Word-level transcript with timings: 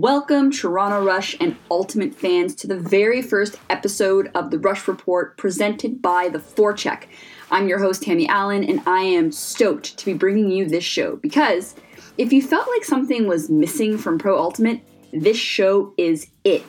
Welcome, 0.00 0.52
Toronto 0.52 1.04
Rush 1.04 1.34
and 1.40 1.56
Ultimate 1.72 2.14
fans, 2.14 2.54
to 2.54 2.68
the 2.68 2.78
very 2.78 3.20
first 3.20 3.58
episode 3.68 4.30
of 4.32 4.52
the 4.52 4.58
Rush 4.60 4.86
Report 4.86 5.36
presented 5.36 6.00
by 6.00 6.28
The 6.28 6.38
Forecheck. 6.38 7.06
I'm 7.50 7.66
your 7.66 7.80
host, 7.80 8.04
Tammy 8.04 8.28
Allen, 8.28 8.62
and 8.62 8.80
I 8.86 9.00
am 9.00 9.32
stoked 9.32 9.98
to 9.98 10.06
be 10.06 10.12
bringing 10.12 10.52
you 10.52 10.68
this 10.68 10.84
show 10.84 11.16
because 11.16 11.74
if 12.16 12.32
you 12.32 12.40
felt 12.40 12.68
like 12.68 12.84
something 12.84 13.26
was 13.26 13.50
missing 13.50 13.98
from 13.98 14.20
Pro 14.20 14.38
Ultimate, 14.38 14.82
this 15.12 15.36
show 15.36 15.94
is 15.96 16.28
it. 16.44 16.62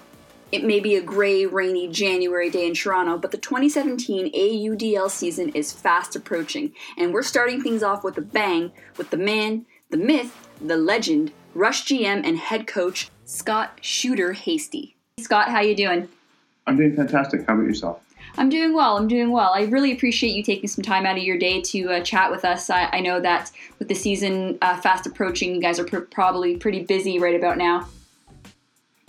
It 0.51 0.63
may 0.63 0.79
be 0.79 0.95
a 0.95 1.01
gray, 1.01 1.45
rainy 1.45 1.87
January 1.87 2.49
day 2.49 2.65
in 2.65 2.73
Toronto, 2.73 3.19
but 3.19 3.29
the 3.29 3.37
2017 3.37 4.33
AUDL 4.33 5.07
season 5.07 5.49
is 5.49 5.71
fast 5.71 6.15
approaching, 6.15 6.73
and 6.97 7.13
we're 7.13 7.21
starting 7.21 7.61
things 7.61 7.83
off 7.83 8.03
with 8.03 8.17
a 8.17 8.21
bang 8.21 8.71
with 8.97 9.11
the 9.11 9.17
man, 9.17 9.67
the 9.91 9.97
myth, 9.97 10.49
the 10.59 10.77
legend, 10.77 11.31
Rush 11.55 11.85
GM 11.85 12.25
and 12.25 12.37
head 12.37 12.67
coach 12.67 13.09
Scott 13.29 13.77
Shooter 13.81 14.33
Hasty. 14.33 14.95
Scott, 15.19 15.49
how 15.49 15.61
you 15.61 15.75
doing? 15.75 16.09
I'm 16.65 16.77
doing 16.77 16.95
fantastic. 16.95 17.45
How 17.45 17.53
about 17.53 17.67
yourself? 17.67 18.01
I'm 18.37 18.49
doing 18.49 18.73
well. 18.73 18.97
I'm 18.97 19.07
doing 19.07 19.31
well. 19.31 19.51
I 19.53 19.65
really 19.65 19.91
appreciate 19.91 20.31
you 20.31 20.41
taking 20.41 20.67
some 20.67 20.83
time 20.83 21.05
out 21.05 21.15
of 21.15 21.21
your 21.21 21.37
day 21.37 21.61
to 21.61 21.91
uh, 21.91 22.01
chat 22.01 22.31
with 22.31 22.43
us. 22.43 22.71
I, 22.71 22.89
I, 22.91 23.01
know 23.01 23.19
that 23.19 23.51
with 23.77 23.87
the 23.87 23.93
season 23.93 24.57
uh, 24.63 24.77
fast 24.77 25.05
approaching, 25.05 25.53
you 25.53 25.61
guys 25.61 25.79
are 25.79 25.83
pr- 25.83 25.99
probably 25.99 26.57
pretty 26.57 26.83
busy 26.83 27.19
right 27.19 27.35
about 27.35 27.59
now. 27.59 27.87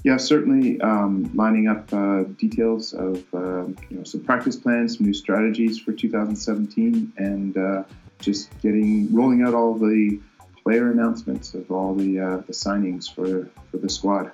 Yeah, 0.05 0.19
certainly 0.19 0.79
um, 0.83 1.31
lining 1.35 1.69
up 1.69 1.91
uh, 1.91 2.25
details 2.39 2.93
of 2.93 3.25
uh, 3.33 3.65
you 3.89 3.97
know 3.97 4.05
some 4.05 4.23
practice 4.23 4.57
plans, 4.57 4.99
some 4.99 5.07
new 5.07 5.15
strategies 5.15 5.79
for 5.79 5.93
2017, 5.93 7.15
and 7.17 7.57
uh, 7.57 7.85
just 8.19 8.51
getting 8.61 9.13
rolling 9.15 9.43
out 9.43 9.55
all 9.55 9.75
the 9.75 10.21
player 10.63 10.91
announcements 10.91 11.55
of 11.55 11.71
all 11.71 11.95
the 11.95 12.21
uh, 12.21 12.37
the 12.47 12.53
signings 12.53 13.13
for 13.13 13.49
for 13.71 13.79
the 13.79 13.89
squad. 13.89 14.33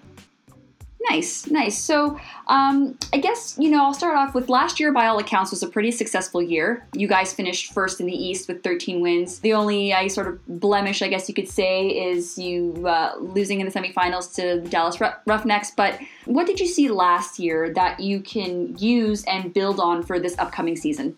Nice, 1.09 1.49
nice. 1.49 1.79
So, 1.79 2.19
um, 2.49 2.99
I 3.13 3.19
guess 3.19 3.57
you 3.59 3.71
know 3.71 3.85
I'll 3.85 3.95
start 3.95 4.17
off 4.17 4.35
with 4.35 4.49
last 4.49 4.81
year. 4.81 4.93
By 4.93 5.07
all 5.07 5.19
accounts, 5.19 5.53
was 5.53 5.63
a 5.63 5.69
pretty 5.69 5.93
successful 5.93 6.43
year. 6.43 6.85
You 6.95 7.07
guys 7.07 7.33
finished 7.33 7.73
first 7.73 8.01
in 8.01 8.07
the 8.07 8.13
East 8.13 8.49
with 8.49 8.65
13 8.65 9.01
wins. 9.01 9.39
The 9.39 9.53
only 9.53 9.93
uh, 9.93 10.09
sort 10.09 10.27
of 10.27 10.45
blemish, 10.61 11.03
I 11.03 11.09
guess 11.09 11.29
you 11.29 11.35
could 11.35 11.49
say, 11.49 11.89
is 11.89 12.37
you 12.37 12.85
uh, 12.87 13.15
losing 13.21 13.61
in 13.61 13.69
the 13.69 13.73
semifinals 13.73 14.35
to 14.35 14.61
Dallas 14.69 15.01
Roughnecks. 15.27 15.71
But 15.71 16.01
what 16.25 16.47
did 16.47 16.59
you 16.59 16.67
see 16.67 16.89
last 16.89 17.39
year 17.39 17.73
that 17.75 18.01
you 18.01 18.21
can 18.21 18.77
use 18.77 19.23
and 19.25 19.55
build 19.55 19.79
on 19.79 20.03
for 20.03 20.19
this 20.19 20.37
upcoming 20.39 20.75
season? 20.75 21.17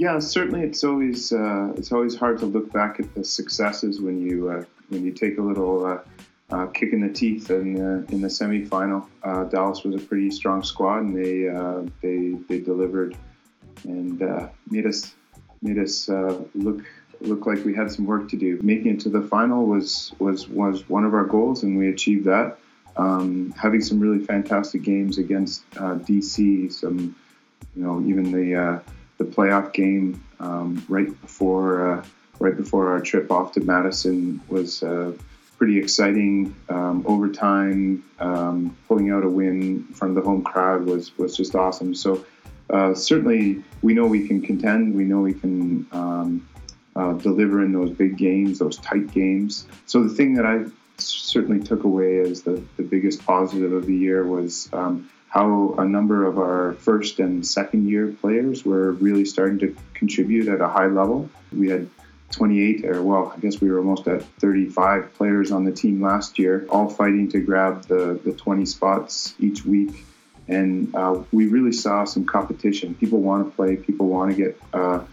Yeah, 0.00 0.18
certainly. 0.18 0.62
It's 0.62 0.82
always 0.82 1.30
uh, 1.30 1.74
it's 1.76 1.92
always 1.92 2.16
hard 2.16 2.38
to 2.38 2.46
look 2.46 2.72
back 2.72 3.00
at 3.00 3.14
the 3.14 3.22
successes 3.22 4.00
when 4.00 4.18
you 4.18 4.48
uh, 4.48 4.64
when 4.88 5.04
you 5.04 5.12
take 5.12 5.36
a 5.36 5.42
little 5.42 5.84
uh, 5.84 5.98
uh 6.48 6.68
kick 6.68 6.94
in 6.94 7.02
the 7.02 7.12
teeth 7.12 7.50
in 7.50 7.76
in 8.08 8.22
the 8.22 8.28
semifinal. 8.28 9.06
Uh, 9.22 9.44
Dallas 9.44 9.84
was 9.84 9.94
a 9.94 9.98
pretty 9.98 10.30
strong 10.30 10.62
squad, 10.62 11.00
and 11.00 11.14
they 11.14 11.50
uh, 11.50 11.82
they 12.00 12.30
they 12.48 12.60
delivered 12.64 13.14
and 13.84 14.18
made 14.70 14.86
us 14.86 15.12
made 15.60 15.78
us 15.78 16.08
look 16.08 16.82
look 17.20 17.44
like 17.44 17.62
we 17.66 17.74
had 17.74 17.92
some 17.92 18.06
work 18.06 18.30
to 18.30 18.38
do. 18.38 18.58
Making 18.62 18.94
it 18.94 19.00
to 19.00 19.10
the 19.10 19.20
final 19.20 19.66
was 19.66 20.14
was 20.18 20.48
was 20.48 20.88
one 20.88 21.04
of 21.04 21.12
our 21.12 21.26
goals, 21.26 21.62
and 21.62 21.76
we 21.76 21.90
achieved 21.90 22.24
that. 22.24 22.56
Um, 22.96 23.52
having 23.52 23.82
some 23.82 24.00
really 24.00 24.24
fantastic 24.24 24.82
games 24.82 25.18
against 25.18 25.70
DC, 25.72 26.72
some 26.72 27.14
you 27.76 27.82
know 27.82 28.00
even 28.08 28.32
the 28.32 28.80
the 29.20 29.26
playoff 29.26 29.72
game 29.74 30.24
um, 30.40 30.82
right 30.88 31.08
before 31.20 31.92
uh, 31.92 32.04
right 32.38 32.56
before 32.56 32.90
our 32.90 33.00
trip 33.00 33.30
off 33.30 33.52
to 33.52 33.60
Madison 33.60 34.40
was 34.48 34.82
uh, 34.82 35.12
pretty 35.58 35.78
exciting. 35.78 36.56
Um, 36.70 37.04
overtime, 37.06 38.02
um, 38.18 38.74
pulling 38.88 39.10
out 39.10 39.24
a 39.24 39.28
win 39.28 39.86
of 40.00 40.14
the 40.14 40.22
home 40.22 40.42
crowd 40.42 40.86
was 40.86 41.16
was 41.18 41.36
just 41.36 41.54
awesome. 41.54 41.94
So 41.94 42.24
uh, 42.70 42.94
certainly, 42.94 43.62
we 43.82 43.92
know 43.92 44.06
we 44.06 44.26
can 44.26 44.40
contend. 44.40 44.94
We 44.94 45.04
know 45.04 45.20
we 45.20 45.34
can. 45.34 45.86
Um, 45.92 46.48
uh, 46.96 47.12
deliver 47.12 47.64
in 47.64 47.72
those 47.72 47.88
big 47.90 48.18
games, 48.18 48.58
those 48.58 48.76
tight 48.78 49.12
games. 49.12 49.64
So 49.86 50.02
the 50.02 50.12
thing 50.12 50.34
that 50.34 50.44
I 50.44 50.64
certainly 50.98 51.64
took 51.64 51.84
away 51.84 52.18
as 52.18 52.42
the, 52.42 52.62
the 52.76 52.82
biggest 52.82 53.24
positive 53.24 53.72
of 53.72 53.86
the 53.86 53.94
year 53.94 54.26
was 54.26 54.68
um, 54.72 55.08
how 55.30 55.76
a 55.78 55.84
number 55.84 56.26
of 56.26 56.38
our 56.38 56.74
first 56.74 57.20
and 57.20 57.46
second 57.46 57.88
year 57.88 58.08
players 58.08 58.64
were 58.64 58.92
really 58.92 59.24
starting 59.24 59.60
to 59.60 59.76
contribute 59.94 60.48
at 60.48 60.60
a 60.60 60.66
high 60.66 60.88
level. 60.88 61.30
We 61.56 61.68
had 61.68 61.88
28, 62.32 62.84
or 62.84 63.02
well, 63.02 63.32
I 63.34 63.38
guess 63.38 63.60
we 63.60 63.70
were 63.70 63.78
almost 63.78 64.08
at 64.08 64.24
35 64.40 65.14
players 65.14 65.52
on 65.52 65.64
the 65.64 65.70
team 65.70 66.02
last 66.02 66.38
year, 66.40 66.66
all 66.68 66.88
fighting 66.88 67.30
to 67.30 67.40
grab 67.40 67.84
the, 67.86 68.20
the 68.24 68.32
20 68.32 68.66
spots 68.66 69.34
each 69.38 69.64
week. 69.64 70.04
And 70.48 70.92
uh, 70.96 71.22
we 71.30 71.46
really 71.46 71.72
saw 71.72 72.04
some 72.04 72.26
competition. 72.26 72.96
People 72.96 73.20
want 73.20 73.48
to 73.48 73.54
play, 73.54 73.76
people 73.76 74.08
want 74.08 74.32
to 74.32 74.36
get 74.36 74.60
uh, 74.72 75.04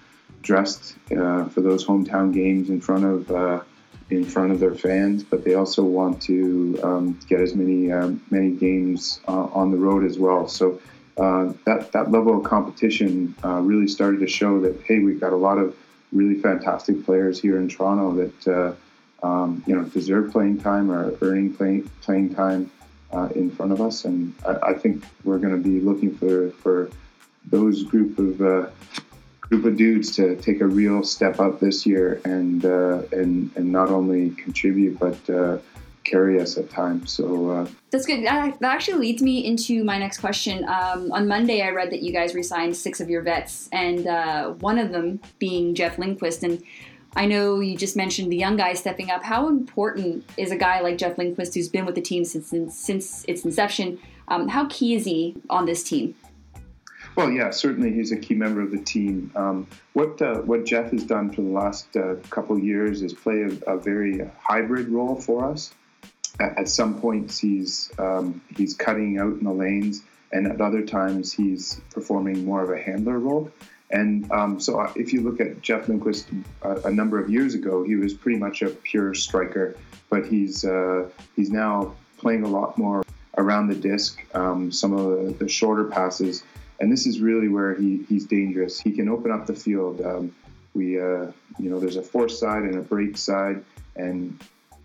dressed 0.41 0.95
uh, 1.11 1.45
for 1.45 1.61
those 1.61 1.85
hometown 1.85 2.34
games 2.34 2.72
in 2.72 2.81
front 2.81 3.05
of 3.05 3.31
uh, 3.31 3.61
in 4.09 4.23
front 4.23 4.51
of 4.51 4.59
their 4.59 4.73
fans, 4.73 5.23
but 5.23 5.44
they 5.44 5.56
also 5.56 5.84
want 5.84 6.22
to 6.22 6.79
um, 6.84 7.19
get 7.28 7.41
as 7.41 7.56
many 7.56 7.91
um, 7.91 8.22
many 8.29 8.51
games 8.51 9.19
uh, 9.28 9.45
on 9.53 9.72
the 9.72 9.78
road 9.78 10.06
as 10.06 10.18
well. 10.18 10.47
So 10.47 10.79
uh, 11.18 11.53
that 11.66 11.91
that 11.91 12.12
level 12.12 12.38
of 12.38 12.44
competition 12.44 13.35
uh, 13.44 13.59
really 13.62 13.88
started 13.88 14.19
to 14.22 14.28
show 14.28 14.59
that 14.62 14.81
hey, 14.84 15.00
we've 15.00 15.19
got 15.19 15.34
a 15.34 15.38
lot 15.38 15.57
of 15.57 15.75
really 16.12 16.40
fantastic 16.40 17.03
players 17.06 17.40
here 17.40 17.59
in 17.59 17.67
Toronto 17.67 18.13
that 18.16 18.47
uh, 18.47 19.28
um, 19.28 19.63
you 19.67 19.75
know 19.75 19.84
deserve 19.84 20.31
playing 20.31 20.59
time 20.59 20.90
or 20.91 21.17
earning 21.22 21.53
playing 21.53 21.90
playing 22.01 22.34
time 22.34 22.72
uh, 23.12 23.29
in 23.35 23.51
front 23.51 23.72
of 23.72 23.81
us, 23.81 24.06
and 24.06 24.34
I, 24.46 24.69
I 24.69 24.73
think 24.73 25.03
we're 25.23 25.40
going 25.40 25.56
to 25.56 25.69
be 25.69 25.81
looking 25.81 26.16
for 26.16 26.51
for 26.51 26.90
those 27.46 27.84
group 27.84 28.19
of 28.19 28.41
uh, 28.41 28.69
group 29.50 29.66
of 29.66 29.78
dudes 29.78 30.16
to 30.16 30.35
take 30.38 30.62
a 30.62 30.68
real 30.68 31.03
step 31.03 31.40
up 31.40 31.59
this 31.59 31.85
year 31.85 32.22
and 32.25 32.66
uh, 32.66 33.02
and 33.12 33.52
and 33.56 33.72
not 33.72 33.90
only 33.90 34.31
contribute 34.31 35.00
but 35.00 35.30
uh, 35.30 35.58
carry 36.08 36.40
us 36.40 36.58
at 36.58 36.69
times. 36.69 37.12
So 37.12 37.52
uh, 37.52 37.68
that's 37.91 38.06
good. 38.06 38.25
That, 38.25 38.62
actually 38.62 39.00
leads 39.00 39.22
me 39.22 39.46
into 39.46 39.84
my 39.84 39.97
next 39.97 40.19
question. 40.19 40.63
Um, 40.68 41.12
on 41.12 41.28
Monday, 41.28 41.62
I 41.62 41.69
read 41.72 41.91
that 41.91 42.02
you 42.02 42.13
guys 42.13 42.34
resigned 42.34 42.75
six 42.75 43.00
of 43.00 43.09
your 43.09 43.22
vets, 43.22 43.69
and 43.72 44.08
uh, 44.08 44.52
one 44.52 44.80
of 44.80 44.91
them 44.91 45.19
being 45.40 45.75
Jeff 45.75 45.97
Lindquist. 46.00 46.44
And 46.44 46.64
I 47.16 47.25
know 47.25 47.59
you 47.59 47.78
just 47.78 47.96
mentioned 47.96 48.31
the 48.31 48.38
young 48.38 48.58
guy 48.58 48.74
stepping 48.74 49.12
up. 49.12 49.24
How 49.24 49.47
important 49.47 50.25
is 50.38 50.52
a 50.52 50.58
guy 50.58 50.81
like 50.81 50.97
Jeff 50.97 51.18
Lindquist, 51.18 51.53
who's 51.53 51.69
been 51.69 51.85
with 51.85 51.96
the 51.96 52.02
team 52.02 52.24
since 52.25 52.50
since 52.75 53.25
its 53.28 53.44
inception? 53.44 54.00
Um, 54.29 54.47
how 54.47 54.66
key 54.66 54.96
is 54.96 55.06
he 55.06 55.35
on 55.50 55.66
this 55.66 55.84
team? 55.84 56.16
Well, 57.17 57.31
yeah, 57.31 57.50
certainly 57.50 57.91
he's 57.91 58.11
a 58.11 58.16
key 58.16 58.35
member 58.35 58.61
of 58.61 58.69
the 58.69 58.78
team. 58.78 59.31
Um, 59.35 59.67
what 59.94 60.22
uh, 60.22 60.35
what 60.41 60.66
Jeff 60.66 60.91
has 60.91 61.03
done 61.03 61.31
for 61.33 61.41
the 61.41 61.50
last 61.50 61.97
uh, 61.97 62.17
couple 62.29 62.59
years 62.59 63.01
is 63.01 63.11
play 63.11 63.41
a, 63.41 63.73
a, 63.73 63.79
very 63.79 64.29
hybrid 64.39 64.88
role 64.89 65.16
for 65.16 65.50
us. 65.50 65.73
At, 66.39 66.59
at 66.59 66.69
some 66.69 67.01
points, 67.01 67.39
he's 67.39 67.91
um, 67.97 68.39
he's 68.55 68.75
cutting 68.75 69.17
out 69.17 69.33
in 69.33 69.45
the 69.45 69.51
lanes, 69.51 70.03
and 70.31 70.45
at 70.45 70.61
other 70.61 70.83
times, 70.83 71.33
he's 71.33 71.81
performing 71.91 72.45
more 72.45 72.61
of 72.61 72.69
a 72.69 72.79
handler 72.79 73.17
role. 73.17 73.51
And 73.89 74.31
um, 74.31 74.59
so, 74.59 74.79
uh, 74.79 74.94
if 74.95 75.11
you 75.11 75.22
look 75.22 75.41
at 75.41 75.59
Jeff 75.63 75.88
Lindquist 75.88 76.28
a, 76.61 76.67
uh, 76.67 76.81
a, 76.85 76.91
number 76.91 77.19
of 77.19 77.31
years 77.31 77.55
ago, 77.55 77.84
he 77.84 77.95
was 77.95 78.13
pretty 78.13 78.38
much 78.38 78.61
a 78.61 78.69
pure 78.69 79.16
striker, 79.16 79.75
but 80.11 80.28
he's 80.28 80.63
uh, 80.63 81.09
he's 81.35 81.49
now 81.49 81.95
playing 82.19 82.44
a 82.44 82.47
lot 82.47 82.78
more 82.78 83.01
around 83.39 83.69
the 83.69 83.75
disc. 83.75 84.23
Um, 84.35 84.72
some 84.72 84.93
of 84.93 85.25
the, 85.25 85.46
the 85.46 85.49
shorter 85.49 85.85
passes 85.85 86.43
and 86.79 86.91
this 86.91 87.08
is 87.08 87.20
really 87.20 87.47
where 87.47 87.76
he, 87.76 88.06
he's 88.09 88.26
dangerous. 88.26 88.79
He 88.79 88.91
can 88.91 89.09
open 89.09 89.32
up 89.32 89.47
the 89.47 89.56
field. 89.56 90.02
Um, 90.02 90.35
we, 90.74 91.00
uh, 91.00 91.32
you 91.58 91.70
know, 91.70 91.79
there's 91.79 91.96
a 91.96 92.03
force 92.03 92.40
side 92.40 92.64
and 92.64 92.76
a 92.76 92.82
break 92.82 93.18
side, 93.18 93.64
and 93.96 94.40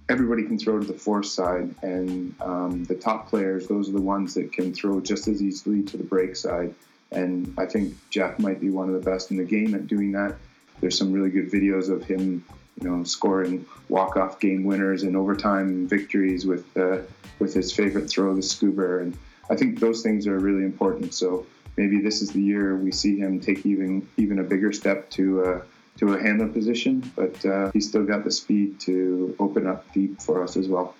everybody 0.08 0.44
can 0.44 0.58
throw 0.58 0.80
to 0.80 0.86
the 0.86 0.98
force 0.98 1.32
side. 1.32 1.74
And 1.82 2.34
um, 2.40 2.84
the 2.84 2.94
top 2.94 3.28
players, 3.28 3.66
those 3.66 3.88
are 3.88 3.92
the 3.92 4.00
ones 4.00 4.34
that 4.34 4.52
can 4.52 4.72
throw 4.72 5.00
just 5.00 5.28
as 5.28 5.42
easily 5.42 5.82
to 5.84 5.96
the 5.96 6.04
break 6.04 6.36
side. 6.36 6.74
And 7.10 7.54
I 7.58 7.66
think 7.66 7.94
Jeff 8.08 8.38
might 8.38 8.58
be 8.58 8.70
one 8.70 8.88
of 8.88 8.94
the 8.94 9.10
best 9.10 9.30
in 9.30 9.36
the 9.36 9.44
game 9.44 9.74
at 9.74 9.86
doing 9.86 10.12
that. 10.12 10.36
There's 10.80 10.96
some 10.96 11.12
really 11.12 11.30
good 11.30 11.50
videos 11.50 11.90
of 11.90 12.04
him, 12.04 12.44
you 12.80 12.88
know, 12.88 13.04
scoring 13.04 13.66
walk-off 13.88 14.40
game 14.40 14.64
winners 14.64 15.02
and 15.02 15.14
overtime 15.14 15.86
victories 15.86 16.46
with 16.46 16.74
uh, 16.76 16.98
with 17.38 17.52
his 17.52 17.70
favorite 17.70 18.08
throw, 18.08 18.34
the 18.34 18.40
scoober. 18.40 19.02
And 19.02 19.16
I 19.50 19.56
think 19.56 19.78
those 19.78 20.02
things 20.02 20.26
are 20.26 20.38
really 20.38 20.64
important. 20.64 21.12
So 21.12 21.46
maybe 21.76 22.00
this 22.00 22.22
is 22.22 22.30
the 22.30 22.40
year 22.40 22.76
we 22.76 22.92
see 22.92 23.18
him 23.18 23.40
take 23.40 23.64
even 23.66 24.06
even 24.16 24.38
a 24.38 24.42
bigger 24.42 24.72
step 24.72 25.10
to 25.10 25.44
uh, 25.44 25.62
to 25.98 26.14
a 26.14 26.20
handler 26.20 26.48
position. 26.48 27.10
But 27.16 27.44
uh, 27.44 27.70
he's 27.72 27.88
still 27.88 28.04
got 28.04 28.24
the 28.24 28.30
speed 28.30 28.80
to 28.80 29.36
open 29.38 29.66
up 29.66 29.90
deep 29.92 30.20
for 30.20 30.42
us 30.42 30.56
as 30.56 30.68
well. 30.68 30.94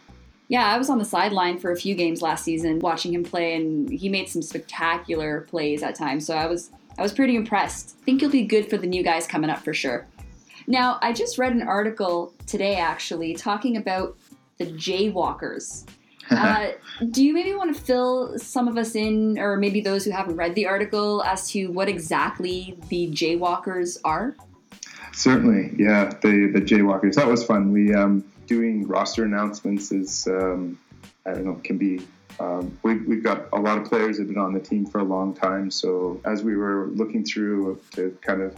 Yeah, 0.49 0.67
I 0.67 0.77
was 0.77 0.91
on 0.91 0.99
the 0.99 1.05
sideline 1.05 1.59
for 1.59 1.71
a 1.71 1.77
few 1.77 1.95
games 1.95 2.21
last 2.21 2.45
season 2.45 2.79
watching 2.81 3.15
him 3.15 3.25
play, 3.25 3.55
and 3.55 3.89
he 3.89 4.09
made 4.09 4.29
some 4.29 4.43
spectacular 4.43 5.43
plays 5.43 5.83
at 5.83 5.95
times. 5.95 6.27
So 6.27 6.37
I 6.37 6.47
was 6.47 6.71
I 6.99 7.03
was 7.03 7.13
pretty 7.13 7.37
impressed. 7.37 7.97
Think 8.05 8.21
you'll 8.21 8.31
be 8.31 8.45
good 8.45 8.69
for 8.69 8.77
the 8.77 8.87
new 8.87 9.03
guys 9.03 9.27
coming 9.27 9.51
up 9.51 9.61
for 9.61 9.73
sure. 9.73 10.07
Now, 10.67 10.99
I 11.03 11.13
just 11.13 11.39
read 11.39 11.53
an 11.53 11.63
article 11.63 12.35
today 12.47 12.77
actually 12.77 13.35
talking 13.35 13.77
about 13.77 14.17
the 14.59 14.67
Jaywalkers. 14.67 15.87
Uh, 16.31 16.73
do 17.11 17.25
you 17.25 17.35
maybe 17.35 17.55
want 17.55 17.75
to 17.75 17.81
fill 17.81 18.39
some 18.39 18.69
of 18.69 18.77
us 18.77 18.95
in, 18.95 19.39
or 19.39 19.57
maybe 19.57 19.81
those 19.81 20.05
who 20.05 20.11
haven't 20.11 20.37
read 20.37 20.55
the 20.55 20.67
article, 20.67 21.23
as 21.25 21.51
to 21.51 21.69
what 21.69 21.89
exactly 21.89 22.79
the 22.89 23.11
Jaywalkers 23.11 23.99
are? 24.05 24.37
Certainly, 25.13 25.75
yeah. 25.77 26.11
The 26.23 26.51
the 26.53 26.61
Jaywalkers. 26.61 27.15
That 27.15 27.27
was 27.27 27.45
fun. 27.45 27.73
We 27.73 27.95
um, 27.95 28.25
doing 28.47 28.87
roster 28.87 29.25
announcements 29.25 29.93
is 29.93 30.27
um, 30.27 30.79
I 31.27 31.33
don't 31.33 31.45
know 31.45 31.61
can 31.63 31.79
be. 31.79 32.01
Um, 32.41 32.79
we've, 32.83 33.07
we've 33.07 33.23
got 33.23 33.49
a 33.53 33.61
lot 33.61 33.77
of 33.77 33.85
players 33.85 34.17
that 34.17 34.23
have 34.23 34.29
been 34.29 34.43
on 34.43 34.55
the 34.55 34.61
team 34.61 34.87
for 34.87 35.01
a 35.01 35.05
long 35.05 35.35
time. 35.35 35.71
So 35.71 36.19
as 36.25 36.43
we 36.43 36.57
were 36.57 36.87
looking 36.87 37.25
through 37.25 37.79
to 37.93 38.17
kind 38.23 38.41
of 38.41 38.57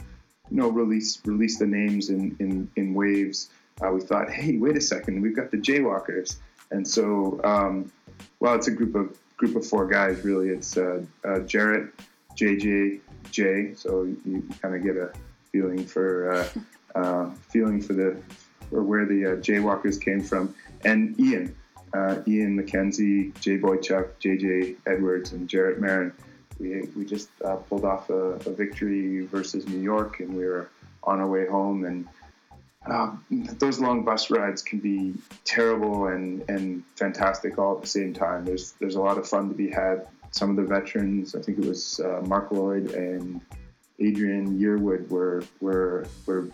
you 0.50 0.58
know 0.58 0.69
release 0.69 1.20
release 1.25 1.58
the 1.58 1.66
names 1.66 2.08
in 2.08 2.37
in, 2.38 2.70
in 2.76 2.94
waves, 2.94 3.50
uh, 3.82 3.90
we 3.90 4.00
thought, 4.00 4.31
hey, 4.31 4.56
wait 4.56 4.76
a 4.76 4.81
second, 4.81 5.20
we've 5.20 5.37
got 5.37 5.50
the 5.50 5.56
Jaywalkers, 5.56 6.37
and 6.75 6.87
so 6.87 7.41
um, 7.44 7.91
well, 8.41 8.55
it's 8.55 8.67
a 8.67 8.71
group 8.71 8.94
of 8.94 9.17
group 9.37 9.56
of 9.56 9.67
four 9.67 9.87
guys 9.87 10.25
really. 10.25 10.49
It's 10.49 10.76
uh, 10.76 11.03
uh, 11.25 11.41
Jarrett, 11.41 11.93
JJ, 12.37 13.00
Jay. 13.31 13.75
So 13.75 14.03
you 14.25 14.47
kind 14.61 14.75
of 14.75 14.82
get 14.82 14.97
a 14.97 15.12
feeling 15.53 15.87
for 15.87 16.32
uh, 16.32 16.49
uh, 16.99 17.31
feeling 17.49 17.81
for 17.81 17.93
the 17.93 18.21
or 18.71 18.82
where 18.82 19.06
the 19.06 19.25
uh, 19.25 19.37
Jaywalkers 19.37 20.00
came 20.00 20.21
from, 20.21 20.55
and 20.85 21.19
Ian, 21.21 21.55
uh, 21.93 22.17
Ian 22.26 22.61
McKenzie, 22.61 23.38
Jay 23.41 23.59
Boychuk, 23.59 24.11
JJ 24.21 24.76
Edwards, 24.87 25.32
and 25.32 25.49
Jarrett 25.49 25.81
Marin. 25.81 26.12
We, 26.59 26.82
we 26.97 27.05
just 27.05 27.31
pulled 27.69 27.85
off 27.85 28.11
a, 28.11 28.15
a, 28.15 28.50
victory 28.50 29.26
versus 29.26 29.67
New 29.67 29.81
York, 29.81 30.21
and 30.21 30.37
we 30.37 30.44
were 30.44 30.71
on 31.03 31.19
our 31.19 31.26
way 31.26 31.47
home. 31.47 31.85
And 31.85 32.06
uh, 32.87 33.13
those 33.31 33.81
long 33.81 34.05
bus 34.05 34.31
rides 34.31 34.63
can 34.63 34.79
be 34.79 35.15
terrible 35.45 36.09
and, 36.09 36.45
and 36.49 36.83
fantastic 36.97 37.59
all 37.59 37.77
at 37.77 37.83
the 37.83 37.89
same 37.89 38.13
time. 38.13 38.45
There's 38.45 38.73
there's 38.73 38.97
a 38.97 39.01
lot 39.01 39.19
of 39.19 39.27
fun 39.27 39.49
to 39.49 39.55
be 39.55 39.71
had. 39.71 40.07
Some 40.31 40.51
of 40.51 40.57
the 40.57 40.65
veterans, 40.65 41.35
I 41.35 41.41
think 41.41 41.59
it 41.59 41.65
was 41.65 42.01
Mark 42.25 42.51
Lloyd 42.51 42.91
and 42.91 43.41
Adrian 43.99 44.59
Yearwood 44.59 45.09
were 45.09 45.45
were 45.61 46.07
were 46.27 46.51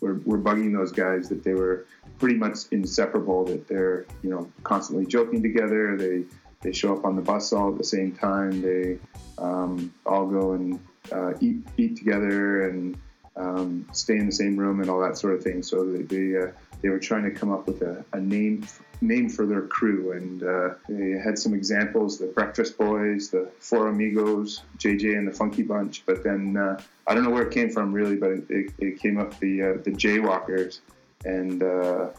were, 0.00 0.14
were 0.24 0.38
bugging 0.38 0.72
those 0.72 0.92
guys 0.92 1.28
that 1.28 1.42
they 1.42 1.54
were 1.54 1.86
pretty 2.18 2.36
much 2.36 2.58
inseparable. 2.70 3.44
That 3.44 3.66
they're 3.66 4.06
you 4.22 4.30
know 4.30 4.50
constantly 4.62 5.06
joking 5.06 5.42
together. 5.42 5.96
They 5.96 6.24
they 6.60 6.72
show 6.72 6.96
up 6.96 7.04
on 7.04 7.16
the 7.16 7.22
bus 7.22 7.52
all 7.52 7.72
at 7.72 7.78
the 7.78 7.84
same 7.84 8.12
time. 8.12 8.62
They 8.62 8.98
um, 9.38 9.92
all 10.06 10.26
go 10.26 10.52
and 10.52 10.80
uh, 11.12 11.34
eat 11.40 11.66
eat 11.76 11.96
together 11.96 12.68
and 12.68 12.96
um, 13.36 13.86
stay 13.92 14.16
in 14.16 14.26
the 14.26 14.32
same 14.32 14.56
room 14.56 14.80
and 14.80 14.88
all 14.88 15.00
that 15.00 15.18
sort 15.18 15.34
of 15.34 15.42
thing. 15.42 15.62
So 15.62 15.84
they 15.84 16.02
they, 16.02 16.36
uh, 16.36 16.50
they 16.82 16.88
were 16.88 16.98
trying 16.98 17.24
to 17.24 17.30
come 17.30 17.50
up 17.52 17.66
with 17.66 17.82
a, 17.82 18.04
a 18.12 18.20
name 18.20 18.66
name 19.00 19.28
for 19.28 19.46
their 19.46 19.62
crew, 19.62 20.12
and 20.12 20.42
uh, 20.42 20.74
they 20.88 21.18
had 21.18 21.38
some 21.38 21.54
examples: 21.54 22.18
the 22.18 22.26
Breakfast 22.26 22.78
Boys, 22.78 23.30
the 23.30 23.50
Four 23.58 23.88
Amigos, 23.88 24.62
JJ 24.78 25.18
and 25.18 25.26
the 25.26 25.32
Funky 25.32 25.62
Bunch. 25.62 26.04
But 26.06 26.22
then 26.22 26.56
uh, 26.56 26.80
I 27.06 27.14
don't 27.14 27.24
know 27.24 27.30
where 27.30 27.46
it 27.46 27.52
came 27.52 27.70
from 27.70 27.92
really, 27.92 28.16
but 28.16 28.30
it, 28.30 28.44
it, 28.48 28.72
it 28.78 29.00
came 29.00 29.18
up 29.18 29.38
the 29.40 29.62
uh, 29.62 29.72
the 29.82 29.90
Jaywalkers, 29.90 30.80
and 31.24 31.62
uh, 31.62 32.10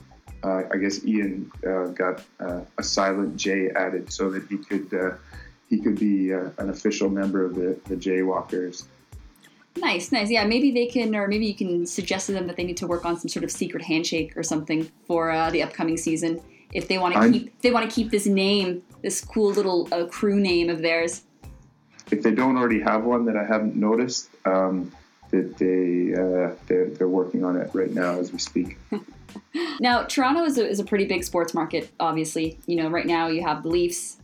uh, 0.44 0.64
I 0.72 0.78
guess 0.78 1.06
Ian 1.06 1.52
got 1.96 2.24
a 2.40 2.84
silent 2.84 3.38
J 3.38 3.70
added 3.70 4.12
so 4.12 4.30
that 4.32 4.48
he 4.48 4.58
could 4.58 5.18
he 5.70 5.80
could 5.80 5.98
be 5.98 6.32
an 6.32 6.70
official 6.70 7.10
member 7.10 7.46
of 7.46 7.56
the 7.56 7.80
the 7.86 7.96
Jaywalkers. 7.96 8.86
Nice, 9.78 10.12
nice. 10.12 10.30
Yeah, 10.30 10.46
maybe 10.46 10.72
they 10.72 10.86
can, 10.86 11.16
or 11.16 11.28
maybe 11.28 11.46
you 11.46 11.56
can 11.56 11.86
suggest 11.86 12.28
to 12.28 12.32
them 12.32 12.48
that 12.48 12.56
they 12.56 12.64
need 12.64 12.78
to 12.78 12.88
work 12.88 13.06
on 13.06 13.18
some 13.18 13.28
sort 13.28 13.44
of 13.44 13.52
secret 13.52 13.84
handshake 13.84 14.36
or 14.38 14.44
something 14.44 14.90
for 15.06 15.32
uh, 15.32 15.50
the 15.52 15.64
upcoming 15.64 15.98
season 15.98 16.42
if 16.76 16.90
they 16.90 16.98
want 16.98 17.16
to 17.16 17.32
keep 17.32 17.48
if 17.48 17.62
they 17.62 17.72
want 17.72 17.90
to 17.90 17.96
keep 17.96 18.12
this 18.12 18.26
name, 18.26 18.84
this 19.02 19.22
cool 19.22 19.52
little 19.52 19.88
uh, 19.92 20.06
crew 20.06 20.40
name 20.40 20.70
of 20.70 20.82
theirs. 20.82 21.24
If 22.12 22.22
they 22.22 22.32
don't 22.32 22.58
already 22.58 22.82
have 22.82 23.04
one 23.04 23.26
that 23.26 23.38
I 23.38 23.46
haven't 23.46 23.76
noticed, 23.76 24.30
um, 24.46 24.92
that 25.32 25.58
they 25.58 26.14
uh, 26.14 26.54
they're, 26.68 26.90
they're 26.90 27.08
working 27.08 27.46
on 27.46 27.56
it 27.56 27.72
right 27.74 27.92
now 27.92 28.20
as 28.20 28.32
we 28.32 28.40
speak. 28.40 28.78
now, 29.80 30.04
Toronto 30.04 30.44
is 30.44 30.58
a, 30.58 30.68
is 30.68 30.80
a 30.80 30.84
pretty 30.84 31.06
big 31.06 31.24
sports 31.24 31.54
market. 31.54 31.90
Obviously, 32.00 32.60
you 32.68 32.76
know, 32.76 32.90
right 32.90 33.08
now 33.08 33.28
you 33.28 33.42
have 33.42 33.64
the 33.64 33.70
Leafs, 33.70 34.18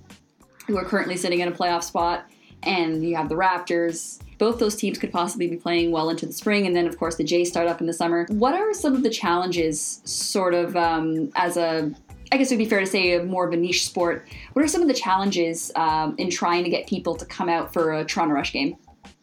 who 0.67 0.77
are 0.77 0.85
currently 0.85 1.15
sitting 1.15 1.39
in 1.39 1.47
a 1.47 1.51
playoff 1.51 1.83
spot, 1.83 2.29
and 2.63 3.03
you 3.03 3.15
have 3.15 3.29
the 3.29 3.35
Raptors 3.35 4.19
both 4.41 4.57
those 4.57 4.75
teams 4.75 4.97
could 4.97 5.11
possibly 5.11 5.47
be 5.47 5.55
playing 5.55 5.91
well 5.91 6.09
into 6.09 6.25
the 6.25 6.33
spring, 6.33 6.65
and 6.65 6.75
then 6.75 6.87
of 6.87 6.97
course 6.97 7.15
the 7.15 7.23
Jays 7.23 7.49
start 7.49 7.67
up 7.67 7.79
in 7.79 7.85
the 7.85 7.93
summer. 7.93 8.25
What 8.29 8.55
are 8.55 8.73
some 8.73 8.95
of 8.95 9.03
the 9.03 9.09
challenges, 9.11 10.01
sort 10.03 10.55
of 10.55 10.75
um, 10.75 11.31
as 11.35 11.57
a 11.57 11.93
I 12.31 12.37
guess 12.37 12.49
it 12.49 12.55
would 12.55 12.63
be 12.63 12.69
fair 12.69 12.79
to 12.79 12.87
say 12.87 13.19
more 13.19 13.45
of 13.45 13.53
a 13.53 13.57
niche 13.57 13.85
sport. 13.85 14.27
What 14.53 14.65
are 14.65 14.67
some 14.67 14.81
of 14.81 14.87
the 14.87 14.95
challenges 14.95 15.71
um, 15.75 16.15
in 16.17 16.31
trying 16.31 16.63
to 16.63 16.71
get 16.71 16.87
people 16.87 17.15
to 17.17 17.25
come 17.25 17.49
out 17.49 17.71
for 17.71 17.93
a 17.93 18.03
Toronto 18.03 18.33
Rush 18.33 18.51
game? 18.51 18.77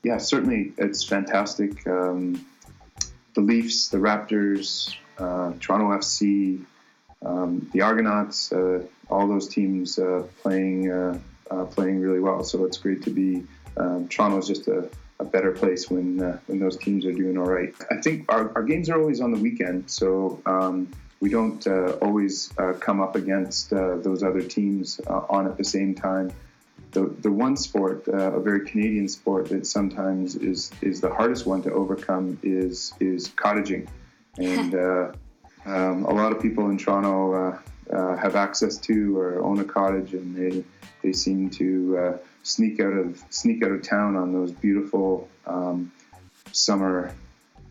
Yeah, 0.05 0.19
certainly 0.19 0.73
it's 0.79 1.03
fantastic. 1.03 1.85
Um, 1.89 2.47
the 3.35 3.41
Leafs, 3.41 3.89
the 3.89 3.99
Raptors, 3.99 4.95
uh, 5.19 5.53
Toronto 5.59 5.99
FC, 5.99 6.65
um, 7.27 7.69
the 7.73 7.81
Argonauts, 7.81 8.53
uh, 8.53 8.85
all 9.11 9.27
those 9.27 9.49
teams 9.49 9.99
uh, 9.99 10.23
playing 10.43 10.93
uh, 10.93 11.19
uh, 11.51 11.65
playing 11.65 11.99
really 12.01 12.21
well. 12.21 12.45
So 12.45 12.65
it's 12.67 12.79
great 12.79 13.03
to 13.03 13.11
be. 13.11 13.45
Um, 13.77 14.09
Toronto 14.09 14.39
is 14.39 14.49
just 14.49 14.67
a, 14.69 14.89
a, 15.21 15.25
better 15.25 15.53
place 15.53 15.91
when 15.91 16.23
uh, 16.23 16.39
when 16.47 16.59
those 16.59 16.77
teams 16.77 17.05
are 17.05 17.13
doing 17.13 17.37
all 17.39 17.47
right. 17.47 17.75
I 17.91 17.97
think 18.01 18.31
our, 18.33 18.53
our 18.55 18.63
games 18.63 18.89
are 18.89 19.01
always 19.01 19.21
on 19.21 19.31
the 19.31 19.39
weekend, 19.39 19.91
so 19.91 20.41
um, 20.47 20.89
we 21.21 21.29
don't 21.29 21.67
uh, 21.67 21.93
always 22.01 22.57
uh, 22.59 22.75
come 22.75 23.01
up 23.01 23.17
against 23.17 23.73
uh, 23.73 23.97
those 23.97 24.23
other 24.23 24.43
teams 24.43 25.01
uh, 25.07 25.23
on 25.29 25.47
at 25.47 25.57
the 25.57 25.65
same 25.65 25.95
time. 25.95 26.33
The, 26.93 27.15
the 27.21 27.31
one 27.31 27.57
sport, 27.57 28.09
uh, 28.09 28.33
a 28.33 28.41
very 28.41 28.67
Canadian 28.67 29.09
sport 29.09 29.49
that 29.51 29.67
sometimes 29.67 30.37
is, 30.37 30.71
is 30.81 31.01
the 31.01 31.11
hardest 31.11 31.45
one 31.45 31.63
to 31.63 31.73
overcome 31.73 32.39
is 32.43 32.95
is 33.01 33.29
cottaging, 33.29 33.89
and 34.39 34.75
uh, 34.75 35.13
um, 35.67 36.05
a 36.05 36.13
lot 36.13 36.33
of 36.33 36.41
people 36.41 36.71
in 36.71 36.79
Toronto 36.79 37.59
have 37.91 38.37
access 38.37 38.79
to 38.79 39.19
or 39.19 39.43
own 39.43 39.59
a 39.61 39.65
cottage, 39.65 40.15
and 40.15 40.35
they 40.37 40.65
they 41.03 41.13
seem 41.13 41.51
to 41.51 42.19
sneak 42.49 42.81
out 42.81 42.95
of 42.95 43.23
sneak 43.31 43.63
out 43.63 43.73
of 43.73 43.83
town 43.83 44.17
on 44.17 44.33
those 44.33 44.53
beautiful 44.53 45.29
um, 45.47 45.93
summer 46.53 47.15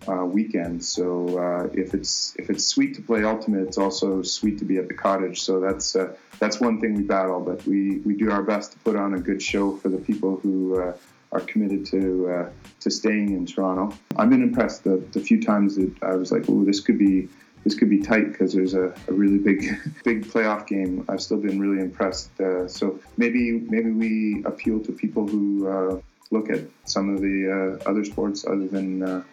uh, 0.07 0.25
weekend. 0.25 0.83
So 0.83 1.37
uh, 1.37 1.69
if 1.73 1.93
it's 1.93 2.35
if 2.37 2.49
it's 2.49 2.65
sweet 2.65 2.95
to 2.95 3.01
play 3.01 3.23
ultimate, 3.23 3.63
it's 3.67 3.77
also 3.77 4.21
sweet 4.21 4.59
to 4.59 4.65
be 4.65 4.77
at 4.77 4.87
the 4.87 4.93
cottage. 4.93 5.41
So 5.41 5.59
that's 5.59 5.95
uh, 5.95 6.15
that's 6.39 6.59
one 6.59 6.79
thing 6.79 6.95
we 6.95 7.03
battle, 7.03 7.39
but 7.39 7.65
we, 7.65 7.99
we 7.99 8.15
do 8.15 8.31
our 8.31 8.43
best 8.43 8.73
to 8.73 8.79
put 8.79 8.95
on 8.95 9.15
a 9.15 9.19
good 9.19 9.41
show 9.41 9.75
for 9.75 9.89
the 9.89 9.97
people 9.97 10.37
who 10.37 10.79
uh, 10.79 10.93
are 11.31 11.41
committed 11.41 11.85
to 11.87 12.29
uh, 12.29 12.49
to 12.81 12.91
staying 12.91 13.31
in 13.31 13.45
Toronto. 13.45 13.97
I've 14.15 14.29
been 14.29 14.43
impressed 14.43 14.83
the, 14.83 14.97
the 15.11 15.19
few 15.19 15.41
times 15.41 15.75
that 15.75 15.91
I 16.03 16.15
was 16.15 16.31
like, 16.31 16.45
oh, 16.47 16.63
this 16.63 16.79
could 16.79 16.99
be 16.99 17.27
this 17.67 17.77
could 17.77 17.89
be 17.89 17.99
tight 17.99 18.31
because 18.31 18.53
there's 18.53 18.73
a, 18.73 18.93
a, 19.09 19.11
really 19.11 19.37
big 19.37 19.77
big 20.05 20.25
playoff 20.25 20.65
game. 20.67 21.05
I've 21.09 21.21
still 21.21 21.37
been 21.37 21.59
really 21.59 21.81
impressed. 21.81 22.39
Uh, 22.39 22.67
so 22.67 22.97
maybe 23.17 23.59
maybe 23.75 23.91
we 23.91 24.43
appeal 24.45 24.79
to 24.85 24.91
people 24.93 25.27
who 25.27 26.01
look 26.31 26.49
at 26.49 26.61
some 26.85 27.13
of 27.13 27.21
the 27.21 27.79
other 27.85 28.05
sports 28.05 28.45
other 28.45 28.67
than 28.67 29.23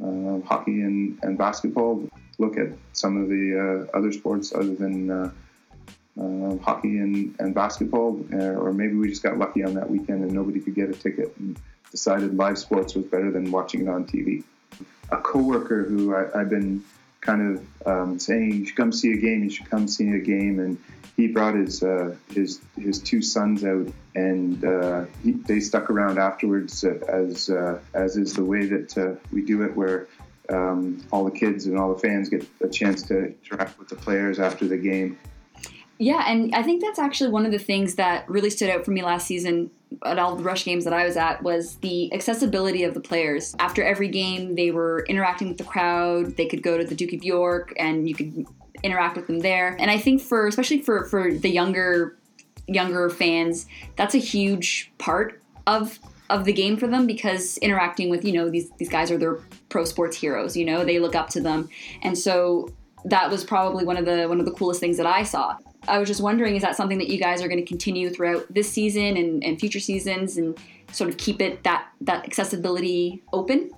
uh, 0.00 0.40
hockey 0.44 0.82
and, 0.82 1.18
and 1.22 1.36
basketball. 1.36 2.08
Look 2.38 2.56
at 2.56 2.68
some 2.92 3.20
of 3.20 3.28
the 3.28 3.88
uh, 3.92 3.96
other 3.96 4.12
sports 4.12 4.54
other 4.54 4.74
than 4.74 5.10
uh, 5.10 5.30
uh 6.20 6.56
hockey 6.58 6.98
and, 6.98 7.34
and 7.40 7.54
basketball, 7.54 8.24
uh, 8.32 8.54
or 8.62 8.72
maybe 8.72 8.94
we 8.94 9.08
just 9.08 9.22
got 9.22 9.38
lucky 9.38 9.64
on 9.64 9.74
that 9.74 9.90
weekend 9.90 10.22
and 10.22 10.32
nobody 10.32 10.60
could 10.60 10.74
get 10.74 10.88
a 10.88 10.92
ticket 10.92 11.34
and 11.38 11.58
decided 11.90 12.36
live 12.36 12.58
sports 12.58 12.94
was 12.94 13.04
better 13.06 13.30
than 13.30 13.50
watching 13.50 13.82
it 13.82 13.88
on 13.88 14.04
TV. 14.04 14.44
A 15.10 15.16
coworker 15.16 15.84
who 15.84 16.14
I, 16.14 16.38
have 16.38 16.50
been 16.50 16.84
kind 17.20 17.58
of 17.58 17.86
um, 17.86 18.18
saying, 18.18 18.52
you 18.52 18.66
should 18.66 18.76
come 18.76 18.92
see 18.92 19.12
a 19.12 19.16
game, 19.16 19.44
you 19.44 19.50
should 19.50 19.68
come 19.68 19.88
see 19.88 20.10
a 20.10 20.18
game, 20.18 20.60
and 20.60 20.78
he 21.16 21.26
brought 21.26 21.54
his 21.54 21.82
uh, 21.82 22.14
his 22.32 22.60
his 22.76 23.00
two 23.00 23.20
sons 23.22 23.64
out, 23.64 23.88
and 24.14 24.64
uh, 24.64 25.04
he, 25.22 25.32
they 25.32 25.60
stuck 25.60 25.90
around 25.90 26.18
afterwards, 26.18 26.84
uh, 26.84 26.98
as 27.08 27.50
uh, 27.50 27.80
as 27.92 28.16
is 28.16 28.34
the 28.34 28.44
way 28.44 28.66
that 28.66 28.96
uh, 28.96 29.14
we 29.32 29.42
do 29.42 29.62
it, 29.62 29.76
where 29.76 30.06
um, 30.48 31.04
all 31.10 31.24
the 31.24 31.36
kids 31.36 31.66
and 31.66 31.76
all 31.76 31.92
the 31.92 31.98
fans 31.98 32.28
get 32.28 32.46
a 32.62 32.68
chance 32.68 33.02
to 33.02 33.34
interact 33.44 33.78
with 33.78 33.88
the 33.88 33.96
players 33.96 34.38
after 34.38 34.66
the 34.66 34.76
game. 34.76 35.18
Yeah, 35.98 36.22
and 36.28 36.54
I 36.54 36.62
think 36.62 36.80
that's 36.80 37.00
actually 37.00 37.30
one 37.30 37.44
of 37.44 37.50
the 37.50 37.58
things 37.58 37.96
that 37.96 38.28
really 38.30 38.50
stood 38.50 38.70
out 38.70 38.84
for 38.84 38.92
me 38.92 39.02
last 39.02 39.26
season 39.26 39.70
at 40.04 40.18
all 40.18 40.36
the 40.36 40.42
rush 40.42 40.64
games 40.64 40.84
that 40.84 40.92
I 40.92 41.04
was 41.04 41.16
at 41.16 41.42
was 41.42 41.76
the 41.76 42.12
accessibility 42.12 42.84
of 42.84 42.94
the 42.94 43.00
players. 43.00 43.54
After 43.58 43.82
every 43.82 44.08
game, 44.08 44.54
they 44.54 44.70
were 44.70 45.04
interacting 45.08 45.48
with 45.48 45.58
the 45.58 45.64
crowd. 45.64 46.36
They 46.36 46.46
could 46.46 46.62
go 46.62 46.78
to 46.78 46.84
the 46.84 46.94
Duke 46.94 47.12
of 47.12 47.24
York 47.24 47.72
and 47.78 48.08
you 48.08 48.14
could 48.14 48.46
interact 48.82 49.16
with 49.16 49.26
them 49.26 49.40
there. 49.40 49.76
And 49.78 49.90
I 49.90 49.98
think 49.98 50.20
for 50.20 50.46
especially 50.46 50.80
for 50.82 51.04
for 51.06 51.32
the 51.32 51.50
younger 51.50 52.16
younger 52.66 53.08
fans, 53.10 53.66
that's 53.96 54.14
a 54.14 54.18
huge 54.18 54.92
part 54.98 55.40
of 55.66 55.98
of 56.30 56.44
the 56.44 56.52
game 56.52 56.76
for 56.76 56.86
them 56.86 57.06
because 57.06 57.56
interacting 57.58 58.10
with 58.10 58.24
you 58.24 58.32
know 58.32 58.50
these 58.50 58.70
these 58.78 58.88
guys 58.88 59.10
are 59.10 59.18
their 59.18 59.38
pro 59.68 59.84
sports 59.84 60.16
heroes. 60.16 60.56
You 60.56 60.64
know 60.64 60.84
they 60.84 60.98
look 60.98 61.14
up 61.14 61.28
to 61.30 61.40
them, 61.40 61.68
and 62.02 62.16
so 62.16 62.68
that 63.04 63.30
was 63.30 63.44
probably 63.44 63.84
one 63.84 63.96
of 63.96 64.04
the 64.04 64.26
one 64.26 64.40
of 64.40 64.46
the 64.46 64.52
coolest 64.52 64.80
things 64.80 64.96
that 64.98 65.06
I 65.06 65.22
saw. 65.22 65.56
I 65.86 65.98
was 65.98 66.08
just 66.08 66.20
wondering, 66.20 66.56
is 66.56 66.62
that 66.62 66.76
something 66.76 66.98
that 66.98 67.08
you 67.08 67.18
guys 67.18 67.42
are 67.42 67.48
going 67.48 67.60
to 67.60 67.66
continue 67.66 68.10
throughout 68.10 68.52
this 68.52 68.70
season 68.70 69.16
and, 69.16 69.44
and 69.44 69.58
future 69.58 69.80
seasons, 69.80 70.36
and 70.36 70.58
sort 70.92 71.10
of 71.10 71.16
keep 71.16 71.40
it 71.40 71.62
that 71.64 71.88
that 72.00 72.24
accessibility 72.24 73.22
open? 73.32 73.70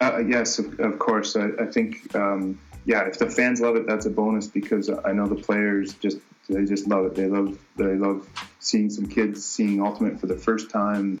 Uh, 0.00 0.18
yes, 0.18 0.58
of, 0.58 0.78
of 0.80 0.98
course. 0.98 1.36
I, 1.36 1.48
I 1.60 1.66
think 1.66 2.14
um, 2.14 2.58
yeah, 2.84 3.02
if 3.06 3.18
the 3.18 3.28
fans 3.28 3.60
love 3.60 3.76
it, 3.76 3.86
that's 3.86 4.06
a 4.06 4.10
bonus 4.10 4.46
because 4.46 4.88
I 5.04 5.12
know 5.12 5.26
the 5.26 5.34
players 5.34 5.94
just 5.94 6.18
they 6.48 6.64
just 6.64 6.86
love 6.86 7.06
it. 7.06 7.14
They 7.14 7.26
love 7.26 7.58
they 7.76 7.96
love 7.96 8.28
seeing 8.60 8.90
some 8.90 9.06
kids 9.06 9.44
seeing 9.44 9.82
Ultimate 9.82 10.20
for 10.20 10.26
the 10.26 10.36
first 10.36 10.70
time. 10.70 11.20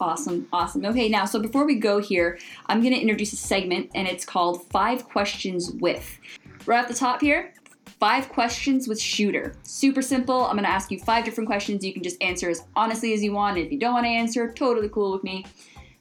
Awesome, 0.00 0.48
awesome. 0.52 0.84
Okay, 0.84 1.08
now 1.08 1.24
so 1.24 1.40
before 1.40 1.64
we 1.64 1.76
go 1.76 1.98
here, 1.98 2.38
I'm 2.66 2.80
going 2.80 2.94
to 2.94 3.00
introduce 3.00 3.32
a 3.32 3.36
segment, 3.36 3.90
and 3.94 4.06
it's 4.06 4.24
called 4.24 4.68
Five 4.70 5.04
Questions 5.08 5.70
with. 5.70 6.18
Right 6.66 6.80
at 6.80 6.88
the 6.88 6.94
top 6.94 7.20
here, 7.20 7.52
five 8.00 8.28
questions 8.28 8.88
with 8.88 9.00
Shooter. 9.00 9.54
Super 9.62 10.02
simple. 10.02 10.44
I'm 10.44 10.52
going 10.52 10.64
to 10.64 10.70
ask 10.70 10.90
you 10.90 10.98
five 10.98 11.24
different 11.24 11.48
questions. 11.48 11.84
You 11.84 11.92
can 11.92 12.02
just 12.02 12.20
answer 12.22 12.50
as 12.50 12.64
honestly 12.76 13.12
as 13.14 13.22
you 13.22 13.32
want. 13.32 13.56
And 13.56 13.66
if 13.66 13.72
you 13.72 13.78
don't 13.78 13.94
want 13.94 14.04
to 14.04 14.10
answer, 14.10 14.52
totally 14.52 14.88
cool 14.88 15.12
with 15.12 15.24
me. 15.24 15.44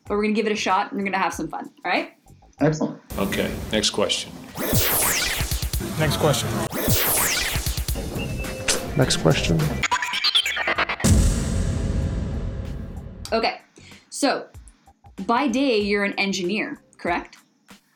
But 0.06 0.16
we're 0.16 0.24
going 0.24 0.34
to 0.34 0.42
give 0.42 0.48
it 0.48 0.52
a 0.52 0.58
shot 0.58 0.92
and 0.92 0.98
we're 0.98 1.06
going 1.06 1.14
to 1.14 1.20
have 1.20 1.34
some 1.34 1.48
fun. 1.48 1.72
All 1.86 1.92
right? 1.92 2.14
Excellent. 2.60 3.00
Okay, 3.18 3.54
next 3.72 3.92
question. 3.92 4.32
Next 6.00 6.18
question. 6.18 6.50
Next 8.96 9.18
question. 9.18 9.60
Okay, 13.32 13.62
so 14.10 14.48
by 15.26 15.48
day, 15.48 15.80
you're 15.80 16.04
an 16.04 16.14
engineer, 16.20 16.80
correct? 16.98 17.38